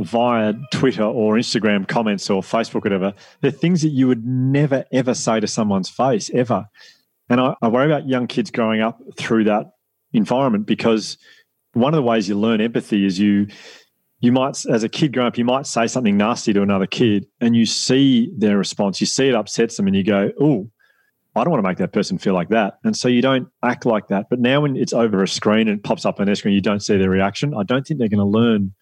via 0.00 0.54
Twitter 0.72 1.04
or 1.04 1.36
Instagram 1.36 1.86
comments 1.86 2.28
or 2.28 2.42
Facebook, 2.42 2.82
whatever, 2.82 3.14
they're 3.40 3.50
things 3.50 3.82
that 3.82 3.90
you 3.90 4.08
would 4.08 4.26
never, 4.26 4.84
ever 4.92 5.14
say 5.14 5.38
to 5.38 5.46
someone's 5.46 5.88
face, 5.88 6.30
ever. 6.34 6.66
And 7.28 7.40
I, 7.40 7.54
I 7.62 7.68
worry 7.68 7.86
about 7.86 8.08
young 8.08 8.26
kids 8.26 8.50
growing 8.50 8.80
up 8.80 9.00
through 9.16 9.44
that 9.44 9.70
environment 10.12 10.66
because 10.66 11.16
one 11.74 11.94
of 11.94 11.96
the 11.96 12.02
ways 12.02 12.28
you 12.28 12.36
learn 12.36 12.60
empathy 12.60 13.06
is 13.06 13.18
you 13.18 13.46
you 14.22 14.32
might 14.32 14.62
as 14.66 14.82
a 14.82 14.88
kid 14.88 15.12
growing 15.12 15.28
up 15.28 15.38
you 15.38 15.44
might 15.44 15.66
say 15.66 15.86
something 15.86 16.16
nasty 16.16 16.52
to 16.52 16.62
another 16.62 16.86
kid 16.86 17.26
and 17.40 17.54
you 17.54 17.64
see 17.64 18.32
their 18.36 18.58
response 18.58 19.00
you 19.00 19.06
see 19.06 19.28
it 19.28 19.36
upsets 19.36 19.76
them 19.76 19.86
and 19.86 19.94
you 19.94 20.02
go 20.02 20.32
oh 20.40 20.68
i 21.36 21.44
don't 21.44 21.50
want 21.50 21.62
to 21.62 21.68
make 21.68 21.78
that 21.78 21.92
person 21.92 22.18
feel 22.18 22.34
like 22.34 22.48
that 22.48 22.78
and 22.84 22.96
so 22.96 23.08
you 23.08 23.22
don't 23.22 23.48
act 23.62 23.86
like 23.86 24.08
that 24.08 24.26
but 24.30 24.38
now 24.38 24.60
when 24.60 24.76
it's 24.76 24.92
over 24.92 25.22
a 25.22 25.28
screen 25.28 25.68
and 25.68 25.78
it 25.78 25.84
pops 25.84 26.04
up 26.04 26.20
on 26.20 26.26
their 26.26 26.34
screen 26.34 26.54
you 26.54 26.60
don't 26.60 26.80
see 26.80 26.96
their 26.96 27.10
reaction 27.10 27.54
i 27.54 27.62
don't 27.62 27.86
think 27.86 27.98
they're 27.98 28.08
going 28.08 28.18
to 28.18 28.24
learn 28.24 28.72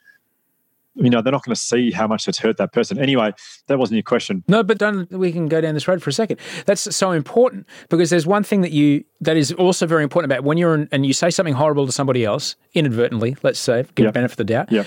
you 0.99 1.11
know, 1.11 1.23
they're 1.23 1.33
not 1.33 1.45
going 1.45 1.55
to 1.55 1.61
see 1.61 1.91
how 1.91 2.07
much 2.07 2.27
that's 2.27 2.39
hurt 2.39 2.57
that 2.57 2.73
person. 2.73 2.99
Anyway, 2.99 3.33
that 3.67 3.79
wasn't 3.79 3.97
your 3.97 4.03
question. 4.03 4.43
No, 4.49 4.63
but 4.63 4.79
don't, 4.79 5.11
we 5.11 5.33
can 5.33 5.47
go 5.47 5.61
down 5.61 5.75
this 5.75 5.87
road 5.87 6.03
for 6.03 6.11
a 6.11 6.13
second. 6.13 6.41
That's 6.67 6.95
so 6.95 7.13
important 7.13 7.67
because 7.89 8.11
there's 8.11 8.27
one 8.27 8.43
thing 8.43 8.63
that 8.63 8.73
you 8.73 9.05
that 9.21 9.37
is 9.37 9.53
also 9.53 9.87
very 9.87 10.03
important 10.03 10.33
about 10.33 10.45
when 10.45 10.59
you're 10.59 10.75
in, 10.75 10.89
and 10.91 11.07
you 11.07 11.13
say 11.13 11.31
something 11.31 11.55
horrible 11.55 11.87
to 11.87 11.93
somebody 11.93 12.25
else 12.25 12.57
inadvertently. 12.75 13.37
Let's 13.43 13.61
say, 13.61 13.85
give 13.95 14.05
yep. 14.05 14.15
benefit 14.15 14.33
of 14.33 14.37
the 14.39 14.45
doubt. 14.45 14.73
Yeah. 14.73 14.85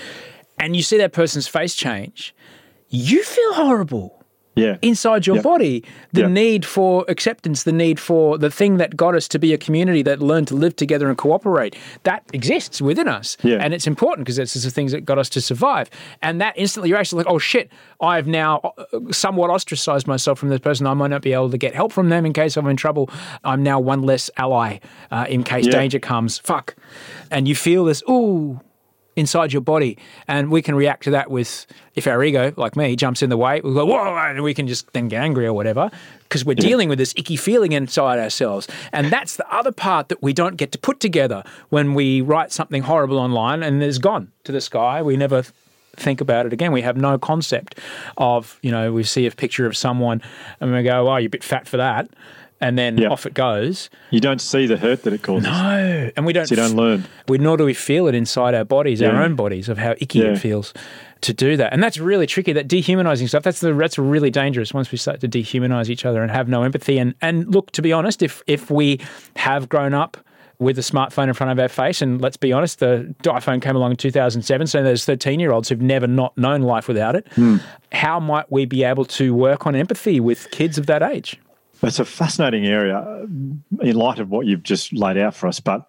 And 0.58 0.76
you 0.76 0.82
see 0.82 0.98
that 0.98 1.12
person's 1.12 1.48
face 1.48 1.74
change, 1.74 2.34
you 2.88 3.22
feel 3.24 3.54
horrible 3.54 4.21
yeah. 4.54 4.76
inside 4.82 5.26
your 5.26 5.36
yeah. 5.36 5.42
body. 5.42 5.84
The 6.12 6.22
yeah. 6.22 6.28
need 6.28 6.64
for 6.64 7.04
acceptance, 7.08 7.62
the 7.62 7.72
need 7.72 7.98
for 7.98 8.38
the 8.38 8.50
thing 8.50 8.76
that 8.76 8.96
got 8.96 9.14
us 9.14 9.28
to 9.28 9.38
be 9.38 9.52
a 9.52 9.58
community 9.58 10.02
that 10.02 10.20
learned 10.20 10.48
to 10.48 10.54
live 10.54 10.76
together 10.76 11.08
and 11.08 11.16
cooperate, 11.16 11.76
that 12.02 12.22
exists 12.32 12.80
within 12.80 13.08
us. 13.08 13.36
Yeah. 13.42 13.58
And 13.60 13.72
it's 13.74 13.86
important 13.86 14.26
because 14.26 14.38
it's 14.38 14.54
the 14.54 14.70
things 14.70 14.92
that 14.92 15.04
got 15.04 15.18
us 15.18 15.28
to 15.30 15.40
survive. 15.40 15.90
And 16.20 16.40
that 16.40 16.54
instantly 16.56 16.90
you're 16.90 16.98
actually 16.98 17.24
like, 17.24 17.32
oh 17.32 17.38
shit, 17.38 17.72
I've 18.00 18.26
now 18.26 18.74
uh, 18.76 19.12
somewhat 19.12 19.50
ostracized 19.50 20.06
myself 20.06 20.38
from 20.38 20.48
this 20.48 20.60
person. 20.60 20.86
I 20.86 20.94
might 20.94 21.08
not 21.08 21.22
be 21.22 21.32
able 21.32 21.50
to 21.50 21.58
get 21.58 21.74
help 21.74 21.92
from 21.92 22.08
them 22.08 22.26
in 22.26 22.32
case 22.32 22.56
I'm 22.56 22.66
in 22.66 22.76
trouble. 22.76 23.10
I'm 23.44 23.62
now 23.62 23.80
one 23.80 24.02
less 24.02 24.30
ally 24.36 24.78
uh, 25.10 25.26
in 25.28 25.44
case 25.44 25.66
danger 25.66 25.98
comes. 25.98 26.38
Fuck. 26.38 26.74
And 27.30 27.48
you 27.48 27.54
feel 27.54 27.84
this, 27.84 28.02
ooh, 28.08 28.60
inside 29.16 29.52
your 29.52 29.62
body. 29.62 29.98
And 30.26 30.50
we 30.50 30.62
can 30.62 30.74
react 30.74 31.04
to 31.04 31.10
that 31.10 31.30
with, 31.30 31.66
if 31.94 32.06
our 32.06 32.22
ego, 32.22 32.52
like 32.56 32.76
me, 32.76 32.96
jumps 32.96 33.22
in 33.22 33.30
the 33.30 33.36
way, 33.36 33.60
we 33.60 33.72
go, 33.74 33.84
whoa, 33.84 34.16
and 34.16 34.42
we 34.42 34.54
can 34.54 34.66
just 34.66 34.92
then 34.92 35.08
get 35.08 35.22
angry 35.22 35.46
or 35.46 35.52
whatever 35.52 35.90
because 36.22 36.44
we're 36.44 36.54
dealing 36.54 36.88
with 36.88 36.98
this 36.98 37.12
icky 37.16 37.36
feeling 37.36 37.72
inside 37.72 38.18
ourselves. 38.18 38.66
And 38.92 39.12
that's 39.12 39.36
the 39.36 39.54
other 39.54 39.72
part 39.72 40.08
that 40.08 40.22
we 40.22 40.32
don't 40.32 40.56
get 40.56 40.72
to 40.72 40.78
put 40.78 40.98
together 40.98 41.44
when 41.68 41.94
we 41.94 42.22
write 42.22 42.52
something 42.52 42.82
horrible 42.82 43.18
online 43.18 43.62
and 43.62 43.82
it's 43.82 43.98
gone 43.98 44.32
to 44.44 44.52
the 44.52 44.60
sky. 44.60 45.02
We 45.02 45.16
never 45.16 45.44
think 45.96 46.22
about 46.22 46.46
it 46.46 46.54
again. 46.54 46.72
We 46.72 46.80
have 46.80 46.96
no 46.96 47.18
concept 47.18 47.78
of, 48.16 48.58
you 48.62 48.70
know, 48.70 48.92
we 48.92 49.02
see 49.02 49.26
a 49.26 49.30
picture 49.30 49.66
of 49.66 49.76
someone 49.76 50.22
and 50.58 50.72
we 50.72 50.82
go, 50.82 51.10
oh, 51.10 51.16
you're 51.16 51.26
a 51.26 51.30
bit 51.30 51.44
fat 51.44 51.68
for 51.68 51.76
that 51.76 52.08
and 52.62 52.78
then 52.78 52.96
yep. 52.96 53.10
off 53.10 53.26
it 53.26 53.34
goes. 53.34 53.90
You 54.10 54.20
don't 54.20 54.40
see 54.40 54.66
the 54.66 54.76
hurt 54.76 55.02
that 55.02 55.12
it 55.12 55.22
causes. 55.22 55.50
No, 55.50 56.10
and 56.16 56.24
we 56.24 56.32
don't. 56.32 56.46
So 56.46 56.54
you 56.54 56.56
don't 56.56 56.76
learn. 56.76 57.04
We 57.28 57.38
nor 57.38 57.56
do 57.56 57.64
we 57.64 57.74
feel 57.74 58.06
it 58.06 58.14
inside 58.14 58.54
our 58.54 58.64
bodies, 58.64 59.00
yeah. 59.00 59.08
our 59.08 59.22
own 59.22 59.34
bodies, 59.34 59.68
of 59.68 59.76
how 59.76 59.94
icky 59.98 60.20
yeah. 60.20 60.26
it 60.26 60.38
feels 60.38 60.72
to 61.22 61.34
do 61.34 61.56
that, 61.56 61.72
and 61.72 61.82
that's 61.82 61.98
really 61.98 62.26
tricky. 62.26 62.52
That 62.52 62.68
dehumanizing 62.68 63.28
stuff. 63.28 63.42
That's 63.42 63.60
the 63.60 63.74
that's 63.74 63.98
really 63.98 64.30
dangerous. 64.30 64.72
Once 64.72 64.90
we 64.92 64.96
start 64.96 65.20
to 65.20 65.28
dehumanize 65.28 65.90
each 65.90 66.04
other 66.04 66.22
and 66.22 66.30
have 66.30 66.48
no 66.48 66.62
empathy, 66.62 66.98
and 66.98 67.14
and 67.20 67.52
look, 67.52 67.72
to 67.72 67.82
be 67.82 67.92
honest, 67.92 68.22
if 68.22 68.42
if 68.46 68.70
we 68.70 69.00
have 69.36 69.68
grown 69.68 69.92
up 69.92 70.16
with 70.58 70.78
a 70.78 70.82
smartphone 70.82 71.26
in 71.26 71.34
front 71.34 71.50
of 71.50 71.58
our 71.58 71.68
face. 71.68 72.00
And 72.00 72.20
let's 72.20 72.36
be 72.36 72.52
honest, 72.52 72.78
the 72.78 73.12
iPhone 73.24 73.60
came 73.60 73.74
along 73.74 73.90
in 73.90 73.96
2007. 73.96 74.68
So 74.68 74.80
there's 74.80 75.04
13 75.04 75.40
year 75.40 75.50
olds 75.50 75.68
who've 75.68 75.82
never 75.82 76.06
not 76.06 76.38
known 76.38 76.62
life 76.62 76.86
without 76.86 77.16
it. 77.16 77.26
Mm. 77.30 77.60
How 77.90 78.20
might 78.20 78.50
we 78.52 78.64
be 78.64 78.84
able 78.84 79.04
to 79.06 79.34
work 79.34 79.66
on 79.66 79.74
empathy 79.74 80.20
with 80.20 80.48
kids 80.52 80.78
of 80.78 80.86
that 80.86 81.02
age? 81.02 81.40
It's 81.82 81.98
a 81.98 82.04
fascinating 82.04 82.66
area 82.66 82.98
uh, 82.98 83.26
in 83.80 83.96
light 83.96 84.20
of 84.20 84.30
what 84.30 84.46
you've 84.46 84.62
just 84.62 84.92
laid 84.92 85.16
out 85.16 85.34
for 85.34 85.48
us. 85.48 85.58
But 85.58 85.88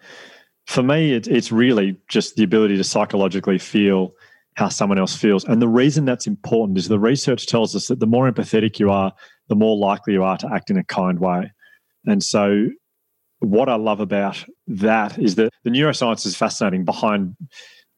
for 0.66 0.82
me, 0.82 1.14
it, 1.14 1.28
it's 1.28 1.52
really 1.52 1.98
just 2.08 2.36
the 2.36 2.44
ability 2.44 2.78
to 2.78 2.84
psychologically 2.84 3.60
feel 3.60 4.14
how 4.56 4.70
someone 4.70 5.00
else 5.00 5.16
feels. 5.16 5.44
And 5.46 5.62
the 5.62 5.68
reason 5.68 6.06
that's 6.06 6.28
important 6.28 6.78
is 6.78 6.88
the 6.88 7.00
research 7.00 7.48
tells 7.48 7.76
us 7.76 7.88
that 7.88 8.00
the 8.00 8.08
more 8.08 8.32
empathetic 8.32 8.80
you 8.80 8.90
are, 8.90 9.14
the 9.50 9.56
more 9.56 9.78
likely 9.78 10.14
you 10.14 10.24
are 10.24 10.38
to 10.38 10.50
act 10.52 10.70
in 10.70 10.78
a 10.78 10.84
kind 10.84 11.20
way. 11.20 11.52
And 12.06 12.24
so, 12.24 12.70
what 13.40 13.68
I 13.68 13.76
love 13.76 14.00
about 14.00 14.44
that 14.68 15.18
is 15.20 15.36
that 15.36 15.52
the 15.64 15.70
neuroscience 15.70 16.26
is 16.26 16.36
fascinating 16.36 16.86
behind 16.86 17.36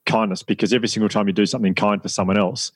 kindness 0.05 0.41
because 0.41 0.73
every 0.73 0.88
single 0.88 1.10
time 1.10 1.27
you 1.27 1.34
do 1.34 1.45
something 1.45 1.75
kind 1.75 2.01
for 2.01 2.10
someone 2.10 2.38
else, 2.38 2.71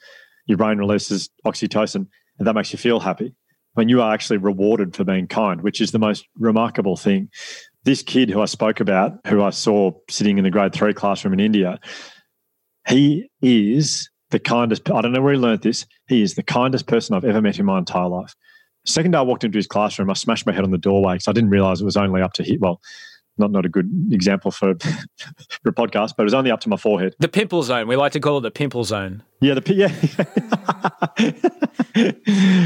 your 0.45 0.57
brain 0.57 0.77
releases 0.77 1.29
oxytocin 1.45 2.07
and 2.37 2.47
that 2.47 2.53
makes 2.53 2.71
you 2.71 2.77
feel 2.77 2.99
happy 2.99 3.33
when 3.79 3.87
you 3.87 4.01
are 4.01 4.13
actually 4.13 4.35
rewarded 4.35 4.93
for 4.93 5.05
being 5.05 5.25
kind, 5.25 5.61
which 5.61 5.79
is 5.79 5.91
the 5.91 5.99
most 5.99 6.27
remarkable 6.37 6.97
thing. 6.97 7.29
This 7.85 8.03
kid 8.03 8.29
who 8.29 8.41
I 8.41 8.45
spoke 8.45 8.81
about, 8.81 9.13
who 9.25 9.41
I 9.41 9.51
saw 9.51 9.91
sitting 10.09 10.37
in 10.37 10.43
the 10.43 10.49
grade 10.51 10.73
three 10.73 10.93
classroom 10.93 11.33
in 11.33 11.39
India, 11.39 11.79
he 12.89 13.29
is 13.41 14.09
the 14.31 14.39
kindest. 14.39 14.91
I 14.91 14.99
don't 14.99 15.13
know 15.13 15.21
where 15.21 15.31
he 15.31 15.39
learned 15.39 15.61
this. 15.61 15.85
He 16.09 16.21
is 16.21 16.35
the 16.35 16.43
kindest 16.43 16.87
person 16.87 17.15
I've 17.15 17.23
ever 17.23 17.41
met 17.41 17.57
in 17.57 17.65
my 17.65 17.77
entire 17.77 18.09
life. 18.09 18.35
Second 18.85 19.11
day 19.11 19.17
I 19.17 19.21
walked 19.21 19.45
into 19.45 19.57
his 19.57 19.65
classroom, 19.65 20.09
I 20.09 20.13
smashed 20.13 20.45
my 20.45 20.51
head 20.51 20.65
on 20.65 20.71
the 20.71 20.77
doorway 20.77 21.13
because 21.13 21.29
I 21.29 21.31
didn't 21.31 21.49
realize 21.49 21.79
it 21.79 21.85
was 21.85 21.95
only 21.95 22.21
up 22.21 22.33
to 22.33 22.43
hit. 22.43 22.59
Well, 22.59 22.81
not 23.39 23.51
not 23.51 23.65
a 23.65 23.69
good 23.69 23.89
example 24.11 24.51
for, 24.51 24.75
for 25.63 25.69
a 25.69 25.73
podcast, 25.73 26.13
but 26.15 26.23
it 26.23 26.25
was 26.25 26.33
only 26.33 26.51
up 26.51 26.61
to 26.61 26.69
my 26.69 26.77
forehead. 26.77 27.15
The 27.19 27.27
pimple 27.27 27.63
zone. 27.63 27.87
We 27.87 27.95
like 27.95 28.11
to 28.13 28.19
call 28.19 28.37
it 28.37 28.41
the 28.41 28.51
pimple 28.51 28.83
zone. 28.83 29.23
Yeah, 29.41 29.55
the 29.55 29.73
yeah. 29.73 29.89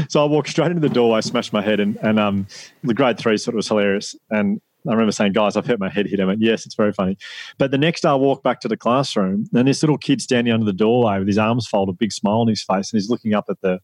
so 0.08 0.22
I 0.22 0.26
walked 0.26 0.48
straight 0.48 0.70
into 0.70 0.86
the 0.86 0.92
doorway, 0.92 1.20
smashed 1.20 1.52
my 1.52 1.62
head, 1.62 1.80
and 1.80 1.96
and 2.02 2.18
um, 2.18 2.46
the 2.82 2.94
grade 2.94 3.18
three 3.18 3.36
sort 3.36 3.54
of 3.54 3.56
was 3.56 3.68
hilarious. 3.68 4.16
And 4.30 4.60
I 4.86 4.92
remember 4.92 5.12
saying, 5.12 5.32
guys, 5.32 5.56
I've 5.56 5.66
hurt 5.66 5.80
my 5.80 5.88
head 5.88 6.06
hit. 6.06 6.20
him. 6.20 6.26
went, 6.26 6.42
yes, 6.42 6.66
it's 6.66 6.74
very 6.74 6.92
funny. 6.92 7.16
But 7.56 7.70
the 7.70 7.78
next 7.78 8.02
day 8.02 8.10
I 8.10 8.14
walked 8.14 8.42
back 8.42 8.60
to 8.60 8.68
the 8.68 8.76
classroom 8.76 9.46
and 9.54 9.66
this 9.66 9.82
little 9.82 9.96
kid 9.96 10.20
standing 10.20 10.52
under 10.52 10.66
the 10.66 10.74
doorway 10.74 11.18
with 11.18 11.28
his 11.28 11.38
arms 11.38 11.66
folded, 11.66 11.96
big 11.96 12.12
smile 12.12 12.40
on 12.40 12.48
his 12.48 12.62
face, 12.62 12.92
and 12.92 13.00
he's 13.00 13.08
looking 13.08 13.32
up 13.32 13.46
at 13.48 13.60
the 13.62 13.78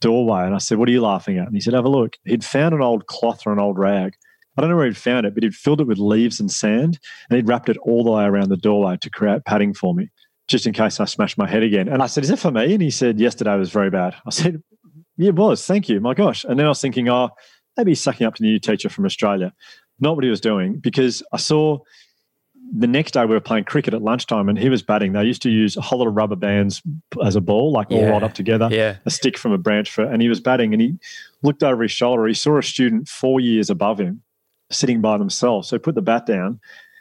doorway. 0.00 0.44
And 0.44 0.54
I 0.54 0.58
said, 0.58 0.78
what 0.78 0.88
are 0.88 0.92
you 0.92 1.02
laughing 1.02 1.38
at? 1.38 1.46
And 1.46 1.54
he 1.54 1.60
said, 1.60 1.74
have 1.74 1.84
a 1.84 1.88
look. 1.88 2.16
He'd 2.24 2.44
found 2.44 2.74
an 2.74 2.82
old 2.82 3.06
cloth 3.06 3.46
or 3.46 3.52
an 3.52 3.60
old 3.60 3.78
rag. 3.78 4.16
I 4.56 4.60
don't 4.60 4.70
know 4.70 4.76
where 4.76 4.86
he'd 4.86 4.96
found 4.96 5.26
it, 5.26 5.34
but 5.34 5.42
he'd 5.42 5.54
filled 5.54 5.80
it 5.80 5.86
with 5.86 5.98
leaves 5.98 6.40
and 6.40 6.50
sand 6.50 6.98
and 7.28 7.36
he'd 7.36 7.48
wrapped 7.48 7.68
it 7.68 7.76
all 7.78 8.04
the 8.04 8.10
way 8.10 8.24
around 8.24 8.50
the 8.50 8.56
doorway 8.56 8.96
to 9.00 9.10
create 9.10 9.44
padding 9.44 9.74
for 9.74 9.94
me, 9.94 10.10
just 10.48 10.66
in 10.66 10.72
case 10.72 11.00
I 11.00 11.06
smashed 11.06 11.38
my 11.38 11.48
head 11.48 11.62
again. 11.62 11.88
And 11.88 12.02
I 12.02 12.06
said, 12.06 12.24
Is 12.24 12.30
it 12.30 12.38
for 12.38 12.50
me? 12.50 12.72
And 12.74 12.82
he 12.82 12.90
said, 12.90 13.18
Yesterday 13.18 13.56
was 13.56 13.70
very 13.70 13.90
bad. 13.90 14.14
I 14.26 14.30
said, 14.30 14.62
Yeah, 15.16 15.28
it 15.28 15.36
was. 15.36 15.66
Thank 15.66 15.88
you. 15.88 16.00
My 16.00 16.14
gosh. 16.14 16.44
And 16.44 16.58
then 16.58 16.66
I 16.66 16.70
was 16.70 16.80
thinking, 16.80 17.08
Oh, 17.08 17.30
maybe 17.76 17.90
he's 17.90 18.02
sucking 18.02 18.26
up 18.26 18.36
to 18.36 18.42
the 18.42 18.48
new 18.48 18.60
teacher 18.60 18.88
from 18.88 19.04
Australia. 19.04 19.52
Not 20.00 20.16
what 20.16 20.24
he 20.24 20.30
was 20.30 20.40
doing 20.40 20.78
because 20.78 21.22
I 21.32 21.36
saw 21.36 21.78
the 22.76 22.86
next 22.86 23.12
day 23.12 23.24
we 23.24 23.34
were 23.34 23.40
playing 23.40 23.64
cricket 23.64 23.94
at 23.94 24.02
lunchtime 24.02 24.48
and 24.48 24.58
he 24.58 24.68
was 24.68 24.82
batting. 24.82 25.12
They 25.12 25.24
used 25.24 25.42
to 25.42 25.50
use 25.50 25.76
a 25.76 25.80
whole 25.80 26.00
lot 26.00 26.08
of 26.08 26.14
rubber 26.14 26.36
bands 26.36 26.82
as 27.22 27.36
a 27.36 27.40
ball, 27.40 27.72
like 27.72 27.90
all 27.90 28.04
rolled 28.04 28.22
up 28.22 28.34
together, 28.34 28.68
yeah. 28.72 28.96
a 29.04 29.10
stick 29.10 29.38
from 29.38 29.52
a 29.52 29.58
branch 29.58 29.90
for, 29.90 30.02
and 30.02 30.20
he 30.20 30.28
was 30.28 30.40
batting 30.40 30.72
and 30.72 30.80
he 30.80 30.98
looked 31.42 31.62
over 31.62 31.82
his 31.82 31.92
shoulder. 31.92 32.26
He 32.26 32.34
saw 32.34 32.58
a 32.58 32.62
student 32.62 33.08
four 33.08 33.38
years 33.38 33.70
above 33.70 34.00
him 34.00 34.22
sitting 34.74 35.00
by 35.00 35.18
themselves. 35.18 35.68
So 35.68 35.76
he 35.76 35.80
put 35.80 35.94
the 35.94 36.02
bat 36.02 36.26
down 36.26 36.60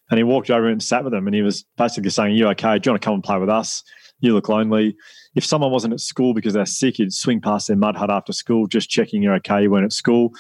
and 0.09 0.17
he 0.17 0.23
walked 0.23 0.49
over 0.49 0.67
and 0.67 0.81
sat 0.81 1.03
with 1.03 1.13
them 1.13 1.27
and 1.27 1.36
he 1.36 1.41
was 1.41 1.65
basically 1.77 2.09
saying, 2.09 2.36
You 2.36 2.47
okay? 2.49 2.79
Do 2.79 2.88
you 2.88 2.91
want 2.93 3.01
to 3.01 3.05
come 3.05 3.15
and 3.15 3.23
play 3.23 3.38
with 3.38 3.49
us? 3.49 3.83
You 4.19 4.33
look 4.33 4.47
lonely. 4.47 4.95
If 5.36 5.43
someone 5.43 5.71
wasn't 5.71 5.93
at 5.93 5.99
school 5.99 6.33
because 6.33 6.53
they're 6.53 6.65
sick, 6.65 6.99
you'd 6.99 7.13
swing 7.13 7.41
past 7.41 7.67
their 7.67 7.75
mud 7.75 7.95
hut 7.95 8.09
after 8.09 8.31
school, 8.31 8.67
just 8.67 8.89
checking 8.89 9.21
you're 9.21 9.36
okay, 9.36 9.63
you 9.63 9.71
weren't 9.71 9.86
at 9.86 9.93
school. 9.93 10.31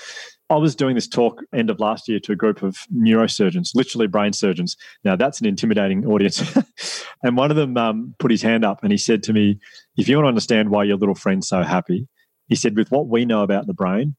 I 0.49 0.57
was 0.57 0.75
doing 0.75 0.93
this 0.93 1.07
talk 1.07 1.41
end 1.53 1.69
of 1.69 1.79
last 1.79 2.07
year 2.07 2.19
to 2.19 2.31
a 2.31 2.35
group 2.35 2.61
of 2.61 2.77
neurosurgeons, 2.95 3.71
literally 3.73 4.07
brain 4.07 4.33
surgeons. 4.33 4.77
Now, 5.03 5.15
that's 5.15 5.39
an 5.39 5.47
intimidating 5.47 6.05
audience. 6.05 6.43
and 7.23 7.35
one 7.35 7.49
of 7.49 7.57
them 7.57 7.75
um, 7.75 8.13
put 8.19 8.29
his 8.29 8.41
hand 8.41 8.63
up 8.63 8.83
and 8.83 8.91
he 8.91 8.97
said 8.97 9.23
to 9.23 9.33
me, 9.33 9.59
If 9.97 10.07
you 10.07 10.15
want 10.15 10.25
to 10.25 10.29
understand 10.29 10.69
why 10.69 10.83
your 10.83 10.97
little 10.97 11.15
friend's 11.15 11.47
so 11.47 11.63
happy, 11.63 12.07
he 12.47 12.55
said, 12.55 12.75
with 12.75 12.91
what 12.91 13.07
we 13.07 13.25
know 13.25 13.41
about 13.41 13.67
the 13.67 13.73
brain, 13.73 14.15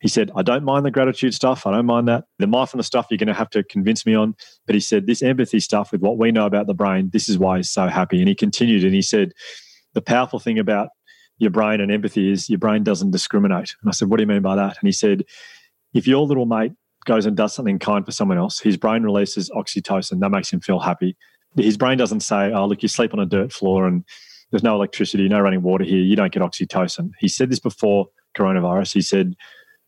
he 0.00 0.08
said, 0.08 0.30
I 0.36 0.42
don't 0.42 0.64
mind 0.64 0.86
the 0.86 0.90
gratitude 0.90 1.34
stuff. 1.34 1.66
I 1.66 1.72
don't 1.72 1.86
mind 1.86 2.06
that. 2.08 2.24
The 2.38 2.46
mindfulness 2.46 2.86
stuff 2.86 3.08
you're 3.10 3.18
going 3.18 3.28
to 3.28 3.34
have 3.34 3.50
to 3.50 3.64
convince 3.64 4.06
me 4.06 4.14
on. 4.14 4.34
But 4.66 4.74
he 4.74 4.80
said, 4.80 5.06
this 5.06 5.22
empathy 5.22 5.58
stuff 5.58 5.90
with 5.90 6.00
what 6.00 6.18
we 6.18 6.30
know 6.30 6.46
about 6.46 6.66
the 6.68 6.74
brain, 6.74 7.10
this 7.12 7.28
is 7.28 7.36
why 7.36 7.56
he's 7.56 7.70
so 7.70 7.88
happy. 7.88 8.20
And 8.20 8.28
he 8.28 8.34
continued 8.34 8.84
and 8.84 8.94
he 8.94 9.02
said, 9.02 9.32
the 9.94 10.02
powerful 10.02 10.38
thing 10.38 10.58
about 10.58 10.90
your 11.38 11.50
brain 11.50 11.80
and 11.80 11.90
empathy 11.90 12.30
is 12.30 12.48
your 12.48 12.58
brain 12.58 12.84
doesn't 12.84 13.10
discriminate. 13.10 13.74
And 13.82 13.88
I 13.88 13.92
said, 13.92 14.08
what 14.08 14.18
do 14.18 14.22
you 14.22 14.28
mean 14.28 14.42
by 14.42 14.54
that? 14.54 14.76
And 14.80 14.86
he 14.86 14.92
said, 14.92 15.24
if 15.94 16.06
your 16.06 16.24
little 16.24 16.46
mate 16.46 16.72
goes 17.04 17.26
and 17.26 17.36
does 17.36 17.54
something 17.54 17.78
kind 17.78 18.04
for 18.04 18.12
someone 18.12 18.38
else, 18.38 18.60
his 18.60 18.76
brain 18.76 19.02
releases 19.02 19.50
oxytocin. 19.50 20.20
That 20.20 20.30
makes 20.30 20.52
him 20.52 20.60
feel 20.60 20.78
happy. 20.78 21.16
His 21.56 21.76
brain 21.76 21.98
doesn't 21.98 22.20
say, 22.20 22.52
oh, 22.52 22.66
look, 22.66 22.82
you 22.82 22.88
sleep 22.88 23.14
on 23.14 23.20
a 23.20 23.26
dirt 23.26 23.52
floor 23.52 23.86
and 23.86 24.04
there's 24.50 24.62
no 24.62 24.74
electricity, 24.74 25.28
no 25.28 25.40
running 25.40 25.62
water 25.62 25.84
here. 25.84 25.98
You 25.98 26.16
don't 26.16 26.32
get 26.32 26.42
oxytocin. 26.42 27.10
He 27.18 27.28
said 27.28 27.50
this 27.50 27.60
before 27.60 28.06
coronavirus. 28.36 28.92
He 28.92 29.02
said, 29.02 29.34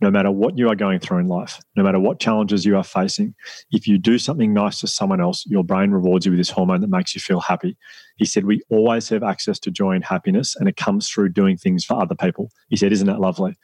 no 0.01 0.11
matter 0.11 0.31
what 0.31 0.57
you 0.57 0.69
are 0.69 0.75
going 0.75 0.99
through 0.99 1.19
in 1.19 1.29
life, 1.29 1.61
no 1.77 1.83
matter 1.83 2.01
what 2.01 2.21
challenges 2.21 2.65
you 2.65 2.77
are 2.77 2.85
facing, 2.85 3.35
if 3.71 3.87
you 3.87 3.99
do 3.99 4.19
something 4.19 4.53
nice 4.53 4.81
to 4.81 4.87
someone 4.87 5.21
else, 5.21 5.45
your 5.47 5.65
brain 5.65 5.91
rewards 5.91 6.25
you 6.25 6.33
with 6.33 6.39
this 6.41 6.51
hormone 6.51 6.81
that 6.81 6.91
makes 6.91 7.15
you 7.15 7.21
feel 7.21 7.41
happy. 7.41 7.77
He 8.17 8.25
said, 8.25 8.47
We 8.47 8.63
always 8.71 9.09
have 9.11 9.23
access 9.23 9.59
to 9.61 9.71
joy 9.71 9.93
and 9.93 10.05
happiness, 10.05 10.57
and 10.57 10.69
it 10.69 10.77
comes 10.77 11.09
through 11.09 11.31
doing 11.31 11.57
things 11.57 11.85
for 11.85 12.01
other 12.01 12.15
people. 12.15 12.51
He 12.69 12.77
said, 12.77 12.93
Isn't 12.93 13.07
that 13.07 13.21
lovely? 13.21 13.57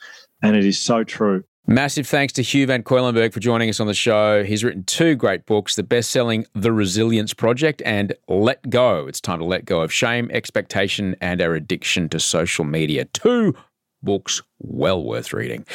And 0.42 0.56
it 0.56 0.64
is 0.64 0.80
so 0.80 1.04
true. 1.04 1.44
Massive 1.68 2.06
thanks 2.06 2.32
to 2.34 2.42
Hugh 2.42 2.66
Van 2.68 2.84
Cuylenburg 2.84 3.32
for 3.32 3.40
joining 3.40 3.68
us 3.68 3.80
on 3.80 3.88
the 3.88 3.94
show. 3.94 4.44
He's 4.44 4.62
written 4.62 4.84
two 4.84 5.16
great 5.16 5.46
books 5.46 5.74
the 5.74 5.82
best 5.82 6.10
selling 6.10 6.46
The 6.54 6.70
Resilience 6.70 7.34
Project 7.34 7.82
and 7.84 8.14
Let 8.28 8.70
Go. 8.70 9.08
It's 9.08 9.20
time 9.20 9.40
to 9.40 9.44
let 9.44 9.64
go 9.64 9.80
of 9.80 9.92
shame, 9.92 10.30
expectation, 10.32 11.16
and 11.20 11.40
our 11.40 11.54
addiction 11.54 12.08
to 12.10 12.20
social 12.20 12.64
media. 12.64 13.06
Two 13.06 13.56
books 14.00 14.42
well 14.60 15.02
worth 15.02 15.32
reading. 15.32 15.66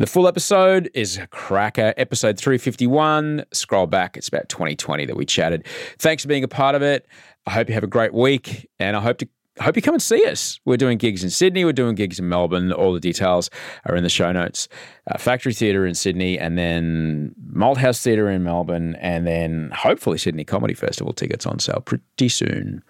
The 0.00 0.06
full 0.06 0.26
episode 0.26 0.90
is 0.94 1.18
a 1.18 1.26
cracker, 1.26 1.92
episode 1.98 2.38
351. 2.38 3.44
Scroll 3.52 3.86
back, 3.86 4.16
it's 4.16 4.28
about 4.28 4.48
2020 4.48 5.04
that 5.04 5.14
we 5.14 5.26
chatted. 5.26 5.66
Thanks 5.98 6.22
for 6.22 6.28
being 6.30 6.42
a 6.42 6.48
part 6.48 6.74
of 6.74 6.80
it. 6.80 7.06
I 7.46 7.50
hope 7.50 7.68
you 7.68 7.74
have 7.74 7.84
a 7.84 7.86
great 7.86 8.14
week, 8.14 8.66
and 8.78 8.96
I 8.96 9.00
hope 9.02 9.18
to 9.18 9.28
hope 9.60 9.76
you 9.76 9.82
come 9.82 9.92
and 9.92 10.02
see 10.02 10.24
us. 10.24 10.58
We're 10.64 10.78
doing 10.78 10.96
gigs 10.96 11.22
in 11.22 11.28
Sydney, 11.28 11.66
we're 11.66 11.74
doing 11.74 11.96
gigs 11.96 12.18
in 12.18 12.30
Melbourne. 12.30 12.72
All 12.72 12.94
the 12.94 12.98
details 12.98 13.50
are 13.84 13.94
in 13.94 14.02
the 14.02 14.08
show 14.08 14.32
notes. 14.32 14.68
Uh, 15.06 15.18
Factory 15.18 15.52
Theatre 15.52 15.84
in 15.84 15.94
Sydney, 15.94 16.38
and 16.38 16.56
then 16.56 17.34
Malthouse 17.54 18.02
Theatre 18.02 18.30
in 18.30 18.42
Melbourne, 18.42 18.94
and 19.02 19.26
then 19.26 19.70
hopefully 19.74 20.16
Sydney 20.16 20.44
Comedy 20.44 20.72
Festival 20.72 21.12
tickets 21.12 21.44
on 21.44 21.58
sale 21.58 21.82
pretty 21.84 22.30
soon. 22.30 22.82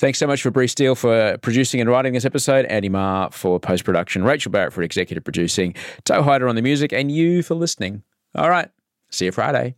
Thanks 0.00 0.18
so 0.18 0.26
much 0.26 0.40
for 0.40 0.50
Bree 0.50 0.66
Steele 0.66 0.94
for 0.94 1.36
producing 1.42 1.78
and 1.78 1.90
writing 1.90 2.14
this 2.14 2.24
episode, 2.24 2.64
Andy 2.64 2.88
Marr 2.88 3.30
for 3.32 3.60
post 3.60 3.84
production, 3.84 4.24
Rachel 4.24 4.50
Barrett 4.50 4.72
for 4.72 4.80
executive 4.80 5.22
producing, 5.22 5.74
Toe 6.04 6.22
Hyder 6.22 6.48
on 6.48 6.56
the 6.56 6.62
music, 6.62 6.90
and 6.90 7.12
you 7.12 7.42
for 7.42 7.54
listening. 7.54 8.02
All 8.34 8.48
right, 8.48 8.70
see 9.10 9.26
you 9.26 9.32
Friday. 9.32 9.74